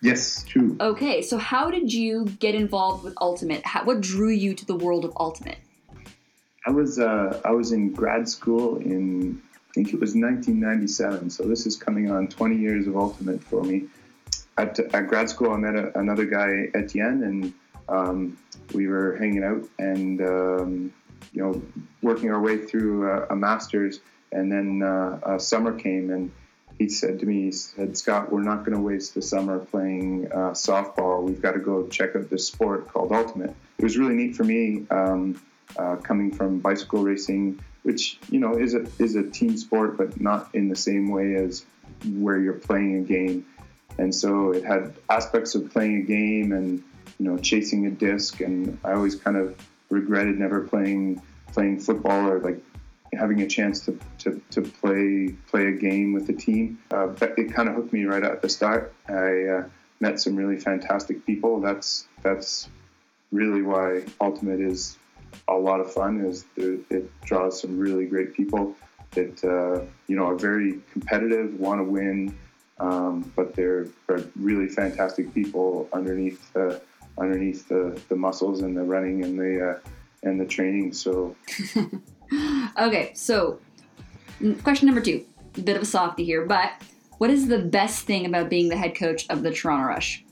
Yes, 0.02 0.44
true. 0.44 0.78
Okay, 0.80 1.22
so 1.22 1.38
how 1.38 1.72
did 1.72 1.92
you 1.92 2.26
get 2.26 2.54
involved 2.54 3.04
with 3.04 3.16
Ultimate? 3.20 3.66
How, 3.66 3.84
what 3.84 4.02
drew 4.02 4.30
you 4.30 4.54
to 4.54 4.66
the 4.66 4.76
world 4.76 5.06
of 5.06 5.14
Ultimate? 5.20 5.58
I 6.66 6.72
was 6.72 7.00
uh, 7.00 7.42
I 7.46 7.52
was 7.52 7.72
in 7.72 7.94
grad 7.94 8.28
school 8.28 8.78
in 8.78 9.42
I 9.54 9.74
think 9.74 9.94
it 9.94 10.00
was 10.00 10.16
1997. 10.16 11.30
So 11.30 11.44
this 11.44 11.66
is 11.66 11.76
coming 11.76 12.12
on 12.12 12.28
20 12.28 12.58
years 12.58 12.88
of 12.88 12.98
Ultimate 12.98 13.44
for 13.44 13.64
me. 13.64 13.86
At, 14.58 14.80
at 14.80 15.08
grad 15.08 15.30
school, 15.30 15.52
I 15.52 15.58
met 15.58 15.76
a, 15.76 15.98
another 15.98 16.26
guy, 16.26 16.70
Etienne, 16.74 17.24
and 17.24 17.54
um, 17.88 18.38
we 18.74 18.88
were 18.88 19.16
hanging 19.18 19.44
out 19.44 19.64
and 19.80 20.22
um, 20.22 20.94
you 21.32 21.42
know 21.42 21.62
working 22.02 22.32
our 22.32 22.42
way 22.42 22.58
through 22.58 23.10
a, 23.10 23.28
a 23.28 23.36
master's. 23.36 24.00
And 24.32 24.52
then 24.52 24.84
uh, 24.84 25.40
summer 25.40 25.74
came, 25.74 26.10
and 26.12 26.32
he 26.78 26.90
said 26.90 27.20
to 27.20 27.26
me, 27.26 27.44
he 27.44 27.52
said, 27.52 27.98
Scott, 27.98 28.32
we're 28.32 28.44
not 28.44 28.60
going 28.64 28.78
to 28.78 28.82
waste 28.82 29.16
the 29.16 29.22
summer 29.22 29.60
playing 29.60 30.32
uh, 30.32 30.52
softball. 30.52 31.24
We've 31.24 31.42
got 31.42 31.54
to 31.54 31.60
go 31.60 31.88
check 31.88 32.16
out 32.16 32.30
this 32.30 32.48
sport 32.48 32.88
called 32.90 33.12
Ultimate. 33.12 33.56
It 33.78 33.84
was 33.84 33.98
really 33.98 34.14
neat 34.14 34.36
for 34.36 34.44
me 34.44 34.86
um, 34.92 35.42
uh, 35.76 35.96
coming 35.98 36.32
from 36.32 36.60
bicycle 36.60 37.04
racing, 37.04 37.60
which 37.84 38.20
you 38.30 38.40
know 38.40 38.58
is 38.58 38.74
a 38.74 38.86
is 39.00 39.16
a 39.16 39.24
team 39.24 39.58
sport, 39.58 39.98
but 39.98 40.20
not 40.22 40.50
in 40.54 40.70
the 40.70 40.76
same 40.76 41.10
way 41.10 41.36
as 41.36 41.66
where 42.06 42.40
you're 42.40 42.54
playing 42.54 42.98
a 42.98 43.02
game. 43.02 43.46
And 43.98 44.14
so 44.14 44.52
it 44.52 44.64
had 44.64 44.94
aspects 45.10 45.56
of 45.56 45.72
playing 45.72 45.98
a 45.98 46.02
game 46.02 46.52
and 46.52 46.84
you 47.20 47.30
know 47.30 47.38
chasing 47.38 47.88
a 47.88 47.92
disc. 47.92 48.40
And 48.40 48.78
I 48.84 48.94
always 48.94 49.16
kind 49.16 49.38
of 49.38 49.58
regretted 49.90 50.38
never 50.38 50.62
playing 50.62 51.22
playing 51.54 51.80
football 51.80 52.30
or 52.30 52.40
like 52.40 52.62
having 53.14 53.42
a 53.42 53.48
chance 53.48 53.80
to, 53.82 54.00
to, 54.20 54.42
to 54.52 54.62
play 54.62 55.36
play 55.50 55.68
a 55.68 55.72
game 55.72 56.14
with 56.14 56.28
the 56.28 56.34
team. 56.34 56.80
Uh, 56.92 57.08
but 57.08 57.38
it 57.38 57.54
kind 57.54 57.70
of 57.70 57.76
hooked 57.76 57.94
me 57.94 58.04
right 58.04 58.24
at 58.24 58.42
the 58.42 58.50
start. 58.50 58.94
I 59.08 59.44
uh, 59.44 59.70
met 60.00 60.20
some 60.20 60.36
really 60.36 60.58
fantastic 60.58 61.26
people. 61.26 61.60
That's 61.60 62.08
that's 62.22 62.70
really 63.32 63.62
why 63.62 64.04
Ultimate 64.22 64.62
is 64.62 64.98
a 65.48 65.56
lot 65.56 65.80
of 65.80 65.92
fun. 65.92 66.26
Is 66.26 66.46
it 66.56 67.22
draws 67.22 67.62
some 67.62 67.78
really 67.78 68.06
great 68.06 68.34
people 68.34 68.76
that 69.12 69.44
uh, 69.44 69.86
you 70.08 70.16
know 70.16 70.28
are 70.28 70.36
very 70.36 70.80
competitive, 70.92 71.60
want 71.60 71.80
to 71.80 71.84
win, 71.84 72.38
um, 72.80 73.32
but 73.36 73.56
they're, 73.56 73.88
they're, 74.08 74.24
really 74.36 74.68
fantastic 74.68 75.34
people 75.34 75.90
underneath 75.94 76.54
the 76.54 76.82
underneath 77.18 77.68
the, 77.68 78.00
the 78.10 78.16
muscles 78.16 78.62
and 78.62 78.78
the 78.78 78.84
running 78.84 79.24
and 79.24 79.40
the 79.40 79.72
uh, 79.72 79.80
and 80.24 80.40
the 80.40 80.46
training. 80.46 80.94
So. 80.94 81.36
okay, 82.80 83.12
so 83.14 83.60
question 84.64 84.86
number 84.86 85.02
two, 85.02 85.26
a 85.58 85.62
bit 85.62 85.76
of 85.76 85.82
a 85.82 85.86
softie 85.86 86.26
here, 86.26 86.46
but 86.46 86.72
what 87.18 87.30
is 87.30 87.48
the 87.48 87.60
best 87.60 88.06
thing 88.06 88.26
about 88.26 88.50
being 88.50 88.70
the 88.70 88.78
head 88.78 88.96
coach 88.96 89.26
of 89.30 89.44
the 89.44 89.52
Toronto 89.52 89.88
Rush? 89.88 90.24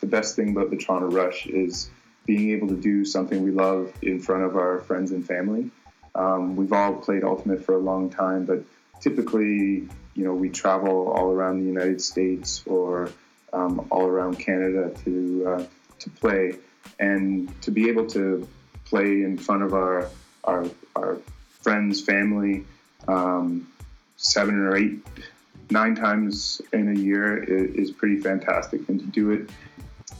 The 0.00 0.06
best 0.06 0.34
thing 0.34 0.50
about 0.50 0.70
the 0.70 0.76
Toronto 0.76 1.08
Rush 1.08 1.46
is 1.46 1.90
being 2.26 2.50
able 2.50 2.68
to 2.68 2.76
do 2.76 3.04
something 3.04 3.42
we 3.42 3.50
love 3.50 3.92
in 4.02 4.20
front 4.20 4.44
of 4.44 4.56
our 4.56 4.80
friends 4.80 5.12
and 5.12 5.26
family. 5.26 5.70
Um, 6.14 6.56
we've 6.56 6.72
all 6.72 6.94
played 6.94 7.24
Ultimate 7.24 7.64
for 7.64 7.74
a 7.74 7.78
long 7.78 8.10
time, 8.10 8.44
but 8.44 8.62
typically, 9.00 9.88
you 10.14 10.24
know, 10.24 10.34
we 10.34 10.48
travel 10.48 11.12
all 11.12 11.30
around 11.30 11.60
the 11.60 11.66
United 11.66 12.00
States 12.00 12.62
or 12.66 13.10
um, 13.52 13.86
all 13.90 14.06
around 14.06 14.38
Canada 14.38 14.92
to 15.04 15.46
uh, 15.46 15.66
to 16.00 16.10
play, 16.10 16.54
and 16.98 17.60
to 17.62 17.70
be 17.70 17.88
able 17.88 18.06
to 18.06 18.46
play 18.84 19.22
in 19.22 19.38
front 19.38 19.62
of 19.62 19.74
our 19.74 20.08
our, 20.44 20.66
our 20.96 21.18
friends, 21.62 22.00
family, 22.00 22.64
um, 23.08 23.68
seven 24.16 24.56
or 24.56 24.76
eight, 24.76 24.98
nine 25.70 25.94
times 25.94 26.60
in 26.72 26.96
a 26.96 26.98
year 26.98 27.42
is, 27.42 27.88
is, 27.88 27.90
pretty 27.90 28.18
fantastic. 28.18 28.88
And 28.88 29.00
to 29.00 29.06
do 29.06 29.30
it, 29.30 29.50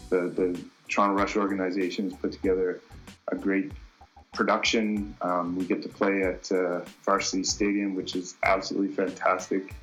the, 0.08 0.28
the 0.28 0.60
Toronto 0.88 1.14
Rush 1.14 1.36
organization 1.36 2.10
has 2.10 2.18
put 2.18 2.32
together 2.32 2.80
a 3.28 3.36
great 3.36 3.72
production. 4.32 5.14
Um, 5.20 5.56
we 5.56 5.64
get 5.64 5.82
to 5.82 5.88
play 5.88 6.22
at 6.22 6.50
uh, 6.50 6.80
Varsity 7.04 7.44
Stadium, 7.44 7.94
which 7.94 8.16
is 8.16 8.36
absolutely 8.42 8.94
fantastic, 8.94 9.74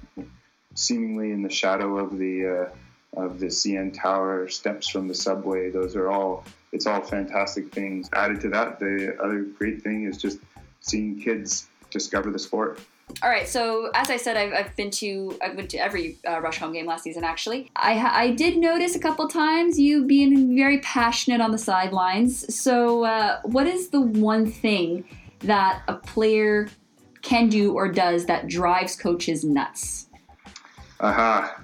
seemingly 0.75 1.31
in 1.31 1.41
the 1.41 1.49
shadow 1.49 1.97
of 1.97 2.17
the 2.17 2.69
uh, 2.69 2.75
of 3.17 3.39
the 3.39 3.47
CN 3.47 3.91
Tower, 3.91 4.47
steps 4.47 4.87
from 4.87 5.07
the 5.07 5.15
subway. 5.15 5.71
Those 5.71 5.95
are 5.95 6.11
all 6.11 6.45
it's 6.71 6.85
all 6.85 7.01
fantastic 7.01 7.73
things. 7.73 8.09
Added 8.13 8.41
to 8.41 8.49
that, 8.49 8.79
the 8.79 9.17
other 9.23 9.41
great 9.41 9.81
thing 9.81 10.03
is 10.03 10.17
just 10.17 10.39
seeing 10.81 11.19
kids 11.19 11.67
discover 11.91 12.31
the 12.31 12.39
sport. 12.39 12.79
All 13.23 13.29
right, 13.29 13.47
so 13.47 13.89
as 13.95 14.09
I 14.09 14.17
said, 14.17 14.37
I've, 14.37 14.53
I've 14.53 14.75
been 14.75 14.91
to 14.91 15.37
I've 15.41 15.55
been 15.55 15.67
to 15.69 15.77
every 15.77 16.17
uh, 16.27 16.39
Rush 16.41 16.59
home 16.59 16.73
game 16.73 16.85
last 16.85 17.03
season. 17.03 17.23
Actually, 17.23 17.71
I 17.75 17.97
I 17.97 18.31
did 18.31 18.57
notice 18.57 18.95
a 18.95 18.99
couple 18.99 19.27
times 19.27 19.79
you 19.79 20.05
being 20.05 20.55
very 20.55 20.79
passionate 20.79 21.41
on 21.41 21.51
the 21.51 21.57
sidelines. 21.57 22.55
So, 22.55 23.05
uh, 23.05 23.41
what 23.43 23.65
is 23.65 23.89
the 23.89 24.01
one 24.01 24.49
thing 24.49 25.05
that 25.39 25.81
a 25.87 25.95
player 25.95 26.69
can 27.21 27.49
do 27.49 27.73
or 27.73 27.91
does 27.91 28.25
that 28.27 28.47
drives 28.47 28.95
coaches 28.95 29.43
nuts? 29.43 30.07
Aha, 30.99 31.59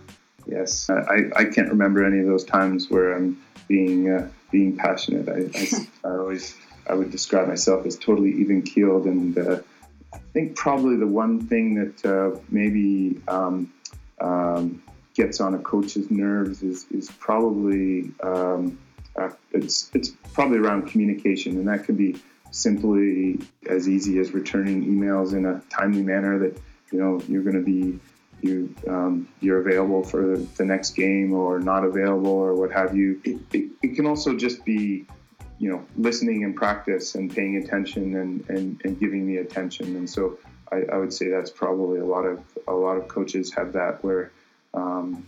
yes. 0.47 0.89
I, 0.89 1.25
I 1.35 1.45
can't 1.45 1.69
remember 1.69 2.05
any 2.05 2.19
of 2.19 2.25
those 2.25 2.43
times 2.43 2.89
where 2.89 3.15
I'm 3.15 3.41
being 3.67 4.09
uh, 4.09 4.29
being 4.51 4.75
passionate. 4.75 5.29
I, 5.29 5.49
I, 5.57 6.09
I 6.09 6.17
always 6.17 6.55
I 6.87 6.93
would 6.93 7.11
describe 7.11 7.47
myself 7.47 7.85
as 7.85 7.97
totally 7.97 8.31
even 8.33 8.61
keeled. 8.61 9.05
And 9.05 9.37
uh, 9.37 9.59
I 10.13 10.17
think 10.33 10.55
probably 10.55 10.97
the 10.97 11.07
one 11.07 11.47
thing 11.47 11.75
that 11.75 12.05
uh, 12.05 12.39
maybe 12.49 13.21
um, 13.27 13.73
um, 14.21 14.83
gets 15.13 15.39
on 15.39 15.55
a 15.55 15.59
coach's 15.59 16.11
nerves 16.11 16.61
is, 16.61 16.85
is 16.91 17.09
probably 17.19 18.11
um, 18.21 18.77
uh, 19.15 19.29
it's 19.53 19.89
it's 19.93 20.09
probably 20.33 20.57
around 20.57 20.87
communication, 20.87 21.53
and 21.57 21.67
that 21.67 21.85
could 21.85 21.97
be 21.97 22.21
simply 22.51 23.39
as 23.69 23.87
easy 23.87 24.19
as 24.19 24.31
returning 24.31 24.85
emails 24.85 25.33
in 25.33 25.45
a 25.45 25.61
timely 25.69 26.01
manner 26.01 26.37
that 26.39 26.57
you 26.91 26.99
know 26.99 27.21
you're 27.27 27.43
going 27.43 27.55
to 27.55 27.63
be 27.63 27.99
you 28.41 28.73
um, 28.87 29.27
you're 29.39 29.59
available 29.59 30.03
for 30.03 30.37
the 30.37 30.65
next 30.65 30.91
game 30.91 31.33
or 31.33 31.59
not 31.59 31.83
available 31.83 32.29
or 32.29 32.53
what 32.53 32.71
have 32.71 32.95
you. 32.95 33.21
It, 33.23 33.39
it, 33.53 33.71
it, 33.81 33.95
can 33.95 34.05
also 34.05 34.35
just 34.35 34.65
be 34.65 35.05
you 35.57 35.71
know, 35.71 35.85
listening 35.97 36.41
in 36.41 36.53
practice 36.53 37.15
and 37.15 37.33
paying 37.33 37.57
attention 37.57 38.15
and, 38.15 38.49
and, 38.49 38.81
and 38.83 38.99
giving 38.99 39.25
the 39.27 39.37
attention. 39.37 39.95
And 39.95 40.09
so 40.09 40.37
I, 40.71 40.83
I, 40.93 40.97
would 40.97 41.13
say 41.13 41.29
that's 41.29 41.49
probably 41.49 41.99
a 41.99 42.05
lot 42.05 42.25
of 42.25 42.43
a 42.67 42.73
lot 42.73 42.97
of 42.97 43.07
coaches 43.07 43.53
have 43.53 43.71
that 43.73 44.03
where 44.03 44.31
um, 44.73 45.25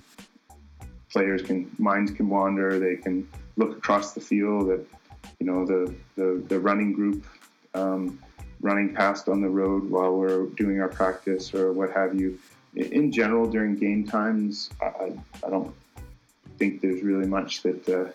players 1.12 1.42
can 1.42 1.72
minds 1.78 2.12
can 2.12 2.30
wander. 2.30 2.80
They 2.80 2.96
can 2.96 3.28
look 3.56 3.78
across 3.78 4.14
the 4.14 4.20
field 4.20 4.70
at 4.70 4.82
you 5.40 5.46
know 5.46 5.66
the 5.66 5.94
the, 6.16 6.44
the 6.48 6.60
running 6.60 6.94
group 6.94 7.26
um, 7.74 8.20
running 8.60 8.94
past 8.94 9.30
on 9.30 9.42
the 9.42 9.50
road 9.50 9.90
while 9.90 10.14
we're 10.16 10.48
doing 10.48 10.82
our 10.82 10.90
practice 10.90 11.54
or 11.54 11.72
what 11.72 11.92
have 11.92 12.16
you. 12.16 12.38
In 12.76 13.12
general, 13.12 13.50
during 13.50 13.76
game 13.76 14.06
times, 14.06 14.70
I, 14.82 15.14
I 15.44 15.50
don't 15.50 15.74
think 16.58 16.82
there's 16.82 17.02
really 17.02 17.28
much 17.28 17.62
that. 17.64 17.88
Uh, 17.88 18.12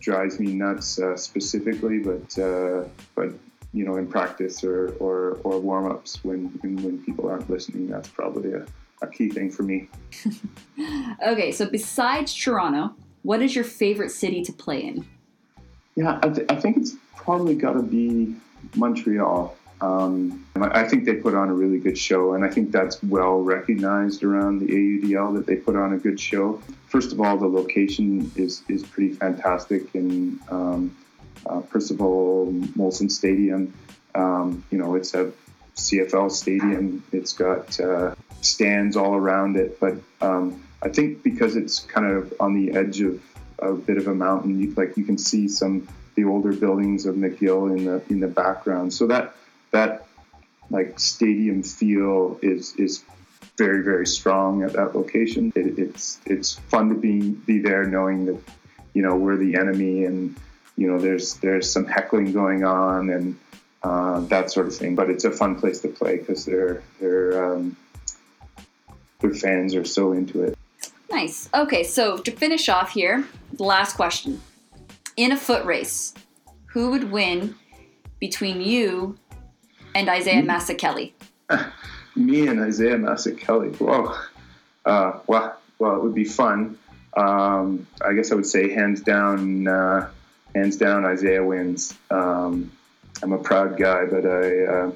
drives 0.00 0.40
me 0.40 0.52
nuts 0.52 0.98
uh, 0.98 1.16
specifically, 1.16 1.98
but 1.98 2.38
uh, 2.38 2.84
but 3.14 3.30
you 3.72 3.84
know 3.84 3.96
in 3.96 4.06
practice 4.06 4.64
or 4.64 4.88
or, 4.98 5.38
or 5.44 5.58
warm 5.60 5.90
ups 5.90 6.24
when, 6.24 6.46
when, 6.62 6.98
people 7.04 7.28
aren't 7.28 7.48
listening, 7.48 7.86
that's 7.86 8.08
probably 8.08 8.52
a, 8.52 8.66
a 9.02 9.06
key 9.06 9.30
thing 9.30 9.50
for 9.50 9.62
me. 9.62 9.88
okay, 11.26 11.52
so 11.52 11.68
besides 11.68 12.34
Toronto, 12.34 12.94
what 13.22 13.42
is 13.42 13.54
your 13.54 13.64
favorite 13.64 14.10
city 14.10 14.42
to 14.42 14.52
play 14.52 14.82
in? 14.82 15.06
Yeah, 15.94 16.18
I, 16.22 16.28
th- 16.28 16.46
I 16.50 16.56
think 16.56 16.78
it's 16.78 16.94
probably 17.16 17.54
got 17.54 17.74
to 17.74 17.82
be 17.82 18.34
Montreal. 18.74 19.56
Um, 19.80 20.44
I 20.56 20.84
think 20.84 21.06
they 21.06 21.14
put 21.14 21.34
on 21.34 21.48
a 21.48 21.54
really 21.54 21.78
good 21.78 21.96
show, 21.96 22.34
and 22.34 22.44
I 22.44 22.48
think 22.48 22.70
that's 22.70 23.02
well 23.02 23.40
recognized 23.40 24.22
around 24.22 24.58
the 24.58 24.66
AUDL 24.66 25.34
that 25.36 25.46
they 25.46 25.56
put 25.56 25.74
on 25.74 25.94
a 25.94 25.96
good 25.96 26.20
show. 26.20 26.60
First 26.88 27.12
of 27.12 27.20
all, 27.20 27.38
the 27.38 27.46
location 27.46 28.30
is 28.36 28.62
is 28.68 28.82
pretty 28.82 29.14
fantastic 29.14 29.94
in 29.94 30.38
um, 30.50 30.96
uh, 31.46 31.60
Percival 31.60 32.52
Molson 32.76 33.10
Stadium. 33.10 33.72
Um, 34.14 34.64
you 34.70 34.76
know, 34.76 34.96
it's 34.96 35.14
a 35.14 35.32
CFL 35.76 36.30
stadium. 36.30 37.02
It's 37.12 37.32
got 37.32 37.80
uh, 37.80 38.14
stands 38.42 38.96
all 38.96 39.14
around 39.14 39.56
it, 39.56 39.80
but 39.80 39.94
um, 40.20 40.62
I 40.82 40.90
think 40.90 41.22
because 41.22 41.56
it's 41.56 41.80
kind 41.80 42.06
of 42.06 42.34
on 42.38 42.54
the 42.54 42.76
edge 42.76 43.00
of 43.00 43.22
a 43.58 43.72
bit 43.72 43.96
of 43.96 44.08
a 44.08 44.14
mountain, 44.14 44.60
you, 44.60 44.74
like 44.74 44.96
you 44.96 45.04
can 45.04 45.16
see 45.16 45.48
some 45.48 45.88
the 46.16 46.24
older 46.24 46.52
buildings 46.52 47.06
of 47.06 47.14
McGill 47.14 47.76
in 47.76 47.84
the 47.86 48.02
in 48.10 48.20
the 48.20 48.28
background. 48.28 48.92
So 48.92 49.06
that 49.06 49.34
that 49.72 50.06
like 50.70 50.98
stadium 50.98 51.62
feel 51.62 52.38
is 52.42 52.74
is 52.76 53.04
very 53.56 53.82
very 53.82 54.06
strong 54.06 54.62
at 54.62 54.72
that 54.72 54.94
location. 54.94 55.52
It, 55.54 55.78
it's 55.78 56.20
it's 56.26 56.54
fun 56.54 56.88
to 56.88 56.94
be 56.94 57.30
be 57.30 57.58
there, 57.60 57.84
knowing 57.84 58.26
that 58.26 58.38
you 58.94 59.02
know 59.02 59.16
we're 59.16 59.36
the 59.36 59.56
enemy, 59.56 60.04
and 60.04 60.36
you 60.76 60.90
know 60.90 60.98
there's 60.98 61.34
there's 61.34 61.70
some 61.70 61.86
heckling 61.86 62.32
going 62.32 62.64
on 62.64 63.10
and 63.10 63.38
uh, 63.82 64.20
that 64.20 64.50
sort 64.50 64.66
of 64.66 64.74
thing. 64.74 64.94
But 64.94 65.10
it's 65.10 65.24
a 65.24 65.30
fun 65.30 65.58
place 65.58 65.80
to 65.80 65.88
play 65.88 66.18
because 66.18 66.44
their 66.44 66.82
their 67.00 67.52
um, 67.52 67.76
their 69.20 69.34
fans 69.34 69.74
are 69.74 69.84
so 69.84 70.12
into 70.12 70.42
it. 70.42 70.56
Nice. 71.10 71.48
Okay, 71.52 71.82
so 71.82 72.18
to 72.18 72.30
finish 72.30 72.68
off 72.68 72.92
here, 72.92 73.26
the 73.52 73.64
last 73.64 73.96
question: 73.96 74.40
In 75.16 75.32
a 75.32 75.36
foot 75.36 75.64
race, 75.64 76.14
who 76.66 76.90
would 76.90 77.10
win 77.10 77.56
between 78.20 78.60
you 78.60 79.18
and 79.94 80.08
Isaiah 80.08 80.74
Kelly. 80.76 81.14
Me 82.16 82.46
and 82.46 82.60
Isaiah 82.60 82.98
Kelly. 83.36 83.68
Whoa. 83.70 84.16
Uh, 84.84 85.18
well, 85.26 85.56
well, 85.78 85.96
it 85.96 86.02
would 86.02 86.14
be 86.14 86.24
fun. 86.24 86.78
Um, 87.16 87.86
I 88.04 88.12
guess 88.12 88.30
I 88.32 88.34
would 88.34 88.46
say 88.46 88.70
hands 88.72 89.00
down, 89.00 89.66
uh, 89.66 90.08
hands 90.54 90.76
down, 90.76 91.04
Isaiah 91.04 91.44
wins. 91.44 91.94
Um, 92.10 92.70
I'm 93.22 93.32
a 93.32 93.38
proud 93.38 93.76
guy, 93.76 94.06
but 94.06 94.24
I, 94.24 94.64
uh, 94.64 94.92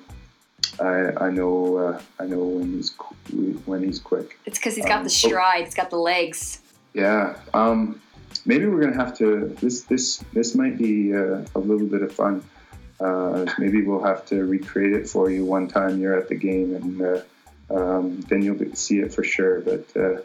I, 0.80 1.26
I 1.26 1.30
know, 1.30 1.76
uh, 1.76 2.00
I 2.20 2.26
know 2.26 2.44
when 2.44 2.72
he's 2.72 2.94
when 3.66 3.82
he's 3.82 3.98
quick. 3.98 4.38
It's 4.46 4.58
because 4.58 4.76
he's 4.76 4.84
got 4.84 4.98
um, 4.98 5.04
the 5.04 5.10
stride. 5.10 5.62
Oh, 5.62 5.64
he's 5.64 5.74
got 5.74 5.90
the 5.90 5.96
legs. 5.96 6.60
Yeah. 6.92 7.36
Um, 7.52 8.00
maybe 8.46 8.66
we're 8.66 8.80
gonna 8.80 8.96
have 8.96 9.16
to. 9.18 9.56
This, 9.60 9.82
this, 9.82 10.18
this 10.32 10.54
might 10.54 10.78
be 10.78 11.14
uh, 11.14 11.44
a 11.54 11.58
little 11.58 11.86
bit 11.86 12.02
of 12.02 12.12
fun. 12.12 12.44
Uh, 13.00 13.44
maybe 13.58 13.82
we'll 13.82 14.02
have 14.02 14.24
to 14.26 14.44
recreate 14.44 14.92
it 14.92 15.08
for 15.08 15.30
you 15.30 15.44
one 15.44 15.68
time 15.68 16.00
you're 16.00 16.16
at 16.18 16.28
the 16.28 16.36
game, 16.36 16.74
and 16.74 17.02
uh, 17.02 17.20
um, 17.70 18.20
then 18.22 18.42
you'll 18.42 18.74
see 18.74 19.00
it 19.00 19.12
for 19.12 19.24
sure. 19.24 19.60
But 19.60 19.86
uh, 19.96 20.20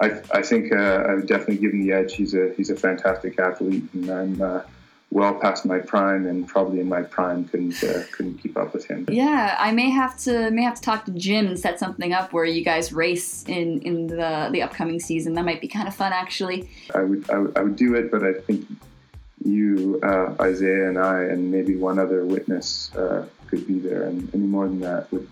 I, 0.00 0.20
I 0.32 0.42
think 0.42 0.72
uh, 0.72 1.04
I 1.08 1.14
would 1.14 1.26
definitely 1.26 1.58
give 1.58 1.72
him 1.72 1.86
the 1.86 1.92
edge. 1.92 2.14
He's 2.14 2.34
a 2.34 2.52
he's 2.56 2.70
a 2.70 2.76
fantastic 2.76 3.38
athlete, 3.38 3.84
and 3.92 4.10
I'm 4.10 4.40
uh, 4.40 4.62
well 5.10 5.34
past 5.34 5.66
my 5.66 5.78
prime, 5.78 6.26
and 6.26 6.48
probably 6.48 6.80
in 6.80 6.88
my 6.88 7.02
prime 7.02 7.44
couldn't 7.44 7.74
couldn't 8.12 8.38
keep 8.38 8.56
up 8.56 8.72
with 8.72 8.86
him. 8.86 9.06
Yeah, 9.08 9.56
I 9.58 9.70
may 9.72 9.90
have 9.90 10.18
to 10.20 10.50
may 10.50 10.62
have 10.62 10.76
to 10.76 10.82
talk 10.82 11.04
to 11.04 11.12
Jim 11.12 11.46
and 11.46 11.58
set 11.58 11.78
something 11.78 12.12
up 12.14 12.32
where 12.32 12.46
you 12.46 12.64
guys 12.64 12.92
race 12.92 13.44
in 13.44 13.80
in 13.82 14.06
the 14.06 14.48
the 14.50 14.62
upcoming 14.62 14.98
season. 14.98 15.34
That 15.34 15.44
might 15.44 15.60
be 15.60 15.68
kind 15.68 15.86
of 15.86 15.94
fun, 15.94 16.12
actually. 16.12 16.70
I 16.94 17.02
would 17.02 17.30
I 17.30 17.38
would, 17.38 17.58
I 17.58 17.62
would 17.62 17.76
do 17.76 17.94
it, 17.94 18.10
but 18.10 18.24
I 18.24 18.32
think 18.32 18.66
you, 19.44 20.00
uh, 20.02 20.34
Isaiah, 20.40 20.88
and 20.88 20.98
I, 20.98 21.22
and 21.24 21.50
maybe 21.50 21.76
one 21.76 21.98
other 21.98 22.24
witness 22.24 22.94
uh, 22.94 23.26
could 23.46 23.66
be 23.66 23.78
there, 23.78 24.04
and 24.04 24.32
any 24.34 24.46
more 24.46 24.66
than 24.66 24.80
that 24.80 25.12
would 25.12 25.28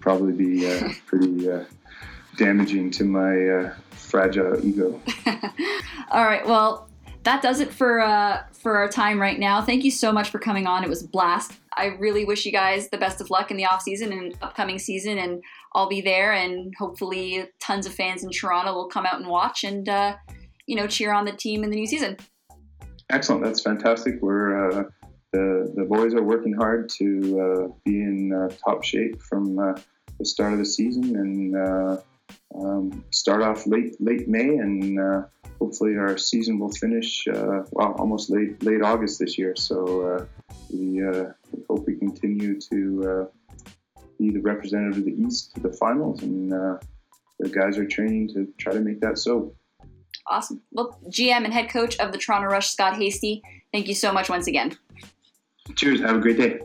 probably 0.00 0.32
be 0.32 0.70
uh, 0.70 0.90
pretty 1.06 1.50
uh, 1.50 1.64
damaging 2.36 2.90
to 2.92 3.04
my 3.04 3.48
uh, 3.48 3.74
fragile 3.90 4.64
ego. 4.64 5.00
All 6.10 6.24
right, 6.24 6.46
well, 6.46 6.88
that 7.24 7.42
does 7.42 7.60
it 7.60 7.72
for 7.72 8.00
uh, 8.00 8.44
for 8.52 8.76
our 8.76 8.88
time 8.88 9.20
right 9.20 9.38
now. 9.38 9.62
Thank 9.62 9.84
you 9.84 9.90
so 9.90 10.12
much 10.12 10.30
for 10.30 10.38
coming 10.38 10.66
on. 10.66 10.84
It 10.84 10.90
was 10.90 11.02
a 11.02 11.08
blast. 11.08 11.52
I 11.76 11.86
really 11.86 12.24
wish 12.24 12.44
you 12.44 12.52
guys 12.52 12.88
the 12.88 12.98
best 12.98 13.20
of 13.20 13.30
luck 13.30 13.50
in 13.50 13.56
the 13.56 13.66
off 13.66 13.82
season 13.82 14.12
and 14.12 14.34
upcoming 14.42 14.78
season, 14.78 15.18
and 15.18 15.42
I'll 15.74 15.88
be 15.88 16.00
there, 16.00 16.32
and 16.32 16.74
hopefully, 16.78 17.48
tons 17.60 17.86
of 17.86 17.94
fans 17.94 18.24
in 18.24 18.30
Toronto 18.30 18.74
will 18.74 18.88
come 18.88 19.06
out 19.06 19.20
and 19.20 19.26
watch 19.26 19.64
and 19.64 19.86
you 20.66 20.76
know 20.76 20.86
cheer 20.86 21.12
on 21.12 21.24
the 21.24 21.32
team 21.32 21.64
in 21.64 21.70
the 21.70 21.76
new 21.76 21.86
season. 21.86 22.18
Excellent. 23.10 23.42
That's 23.42 23.62
fantastic. 23.62 24.20
We're 24.20 24.70
uh, 24.70 24.84
the 25.32 25.72
the 25.74 25.84
boys 25.84 26.14
are 26.14 26.22
working 26.22 26.52
hard 26.52 26.88
to 26.98 27.40
uh, 27.40 27.72
be 27.84 28.02
in 28.02 28.32
uh, 28.32 28.54
top 28.64 28.84
shape 28.84 29.20
from 29.22 29.58
uh, 29.58 29.74
the 30.18 30.24
start 30.24 30.52
of 30.52 30.58
the 30.58 30.66
season 30.66 31.16
and 31.16 31.56
uh, 31.56 31.96
um, 32.54 33.04
start 33.10 33.42
off 33.42 33.66
late 33.66 33.96
late 34.00 34.28
May 34.28 34.56
and 34.56 35.00
uh, 35.00 35.22
hopefully 35.58 35.96
our 35.96 36.18
season 36.18 36.58
will 36.58 36.70
finish 36.70 37.26
well 37.26 37.94
almost 37.98 38.30
late 38.30 38.62
late 38.62 38.82
August 38.82 39.18
this 39.18 39.38
year. 39.38 39.54
So 39.56 40.26
we, 40.70 41.02
we, 41.02 41.62
hope 41.68 41.86
we 41.86 41.96
continue 41.96 42.60
to 42.60 43.28
be 44.18 44.30
the 44.30 44.40
representative 44.40 44.98
of 44.98 45.04
the 45.04 45.12
East 45.12 45.54
to 45.54 45.60
the 45.60 45.72
finals 45.72 46.22
and 46.22 46.50
the 46.50 47.48
guys 47.48 47.78
are 47.78 47.86
training 47.86 48.28
to 48.34 48.52
try 48.58 48.72
to 48.74 48.80
make 48.80 49.00
that 49.00 49.16
so. 49.16 49.54
Awesome. 50.30 50.62
Well, 50.72 50.98
GM 51.08 51.44
and 51.44 51.52
head 51.52 51.70
coach 51.70 51.98
of 51.98 52.12
the 52.12 52.18
Toronto 52.18 52.48
Rush, 52.48 52.68
Scott 52.70 52.96
Hasty, 52.96 53.42
thank 53.72 53.88
you 53.88 53.94
so 53.94 54.12
much 54.12 54.28
once 54.28 54.46
again. 54.46 54.76
Cheers. 55.74 56.00
Have 56.00 56.16
a 56.16 56.20
great 56.20 56.36
day. 56.36 56.60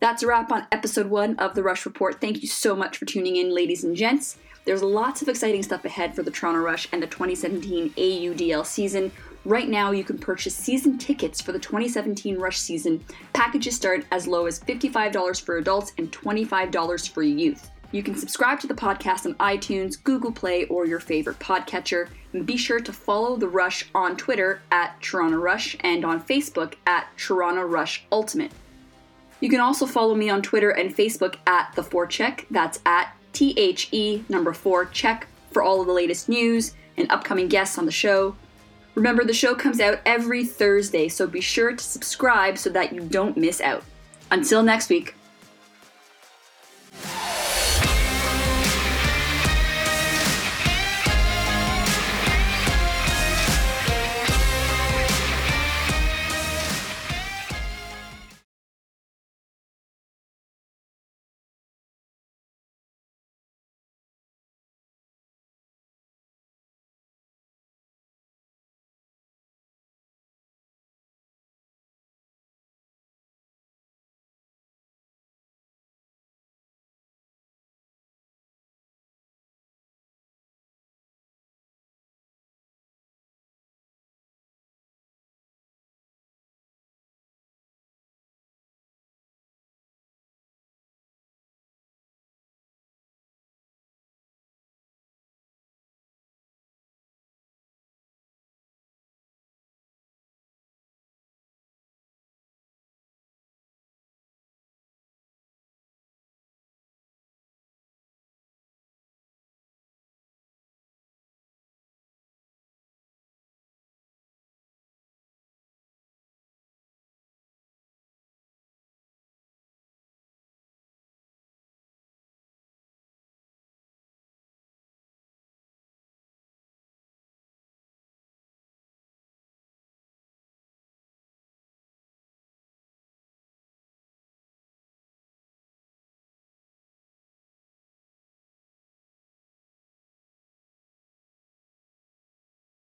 That's 0.00 0.22
a 0.22 0.26
wrap 0.26 0.52
on 0.52 0.66
episode 0.72 1.06
one 1.06 1.36
of 1.36 1.54
the 1.54 1.62
Rush 1.62 1.86
Report. 1.86 2.20
Thank 2.20 2.42
you 2.42 2.48
so 2.48 2.76
much 2.76 2.98
for 2.98 3.06
tuning 3.06 3.36
in, 3.36 3.54
ladies 3.54 3.84
and 3.84 3.96
gents. 3.96 4.36
There's 4.66 4.82
lots 4.82 5.22
of 5.22 5.28
exciting 5.28 5.62
stuff 5.62 5.84
ahead 5.84 6.14
for 6.14 6.22
the 6.22 6.30
Toronto 6.30 6.60
Rush 6.60 6.88
and 6.92 7.02
the 7.02 7.06
2017 7.06 7.90
AUDL 7.90 8.66
season. 8.66 9.12
Right 9.44 9.68
now, 9.68 9.92
you 9.92 10.02
can 10.02 10.18
purchase 10.18 10.56
season 10.56 10.98
tickets 10.98 11.40
for 11.40 11.52
the 11.52 11.58
2017 11.58 12.36
Rush 12.36 12.58
season. 12.58 13.04
Packages 13.32 13.76
start 13.76 14.04
as 14.10 14.26
low 14.26 14.46
as 14.46 14.58
$55 14.60 15.40
for 15.40 15.58
adults 15.58 15.92
and 15.98 16.10
$25 16.10 17.08
for 17.08 17.22
youth. 17.22 17.70
You 17.92 18.02
can 18.02 18.16
subscribe 18.16 18.60
to 18.60 18.66
the 18.66 18.74
podcast 18.74 19.26
on 19.26 19.34
iTunes, 19.34 20.02
Google 20.02 20.32
Play, 20.32 20.64
or 20.66 20.86
your 20.86 21.00
favorite 21.00 21.38
podcatcher. 21.38 22.08
And 22.32 22.44
be 22.44 22.56
sure 22.56 22.80
to 22.80 22.92
follow 22.92 23.36
The 23.36 23.48
Rush 23.48 23.86
on 23.94 24.16
Twitter 24.16 24.60
at 24.70 25.00
Toronto 25.00 25.38
Rush 25.38 25.76
and 25.80 26.04
on 26.04 26.22
Facebook 26.22 26.74
at 26.86 27.06
Toronto 27.16 27.62
Rush 27.62 28.04
Ultimate. 28.10 28.52
You 29.40 29.48
can 29.48 29.60
also 29.60 29.86
follow 29.86 30.14
me 30.14 30.28
on 30.28 30.42
Twitter 30.42 30.70
and 30.70 30.94
Facebook 30.94 31.36
at 31.46 31.72
The 31.74 31.82
Forecheck. 31.82 32.46
That's 32.50 32.80
at 32.84 33.14
T 33.32 33.54
H 33.56 33.88
E 33.92 34.24
number 34.28 34.52
four 34.52 34.86
check 34.86 35.26
for 35.50 35.62
all 35.62 35.80
of 35.80 35.86
the 35.86 35.92
latest 35.92 36.28
news 36.28 36.74
and 36.96 37.10
upcoming 37.10 37.48
guests 37.48 37.78
on 37.78 37.86
the 37.86 37.92
show. 37.92 38.34
Remember, 38.94 39.24
the 39.24 39.34
show 39.34 39.54
comes 39.54 39.78
out 39.78 40.00
every 40.06 40.44
Thursday, 40.44 41.08
so 41.08 41.26
be 41.26 41.42
sure 41.42 41.72
to 41.72 41.84
subscribe 41.84 42.56
so 42.56 42.70
that 42.70 42.94
you 42.94 43.02
don't 43.02 43.36
miss 43.36 43.60
out. 43.60 43.84
Until 44.30 44.62
next 44.62 44.88
week. 44.88 45.14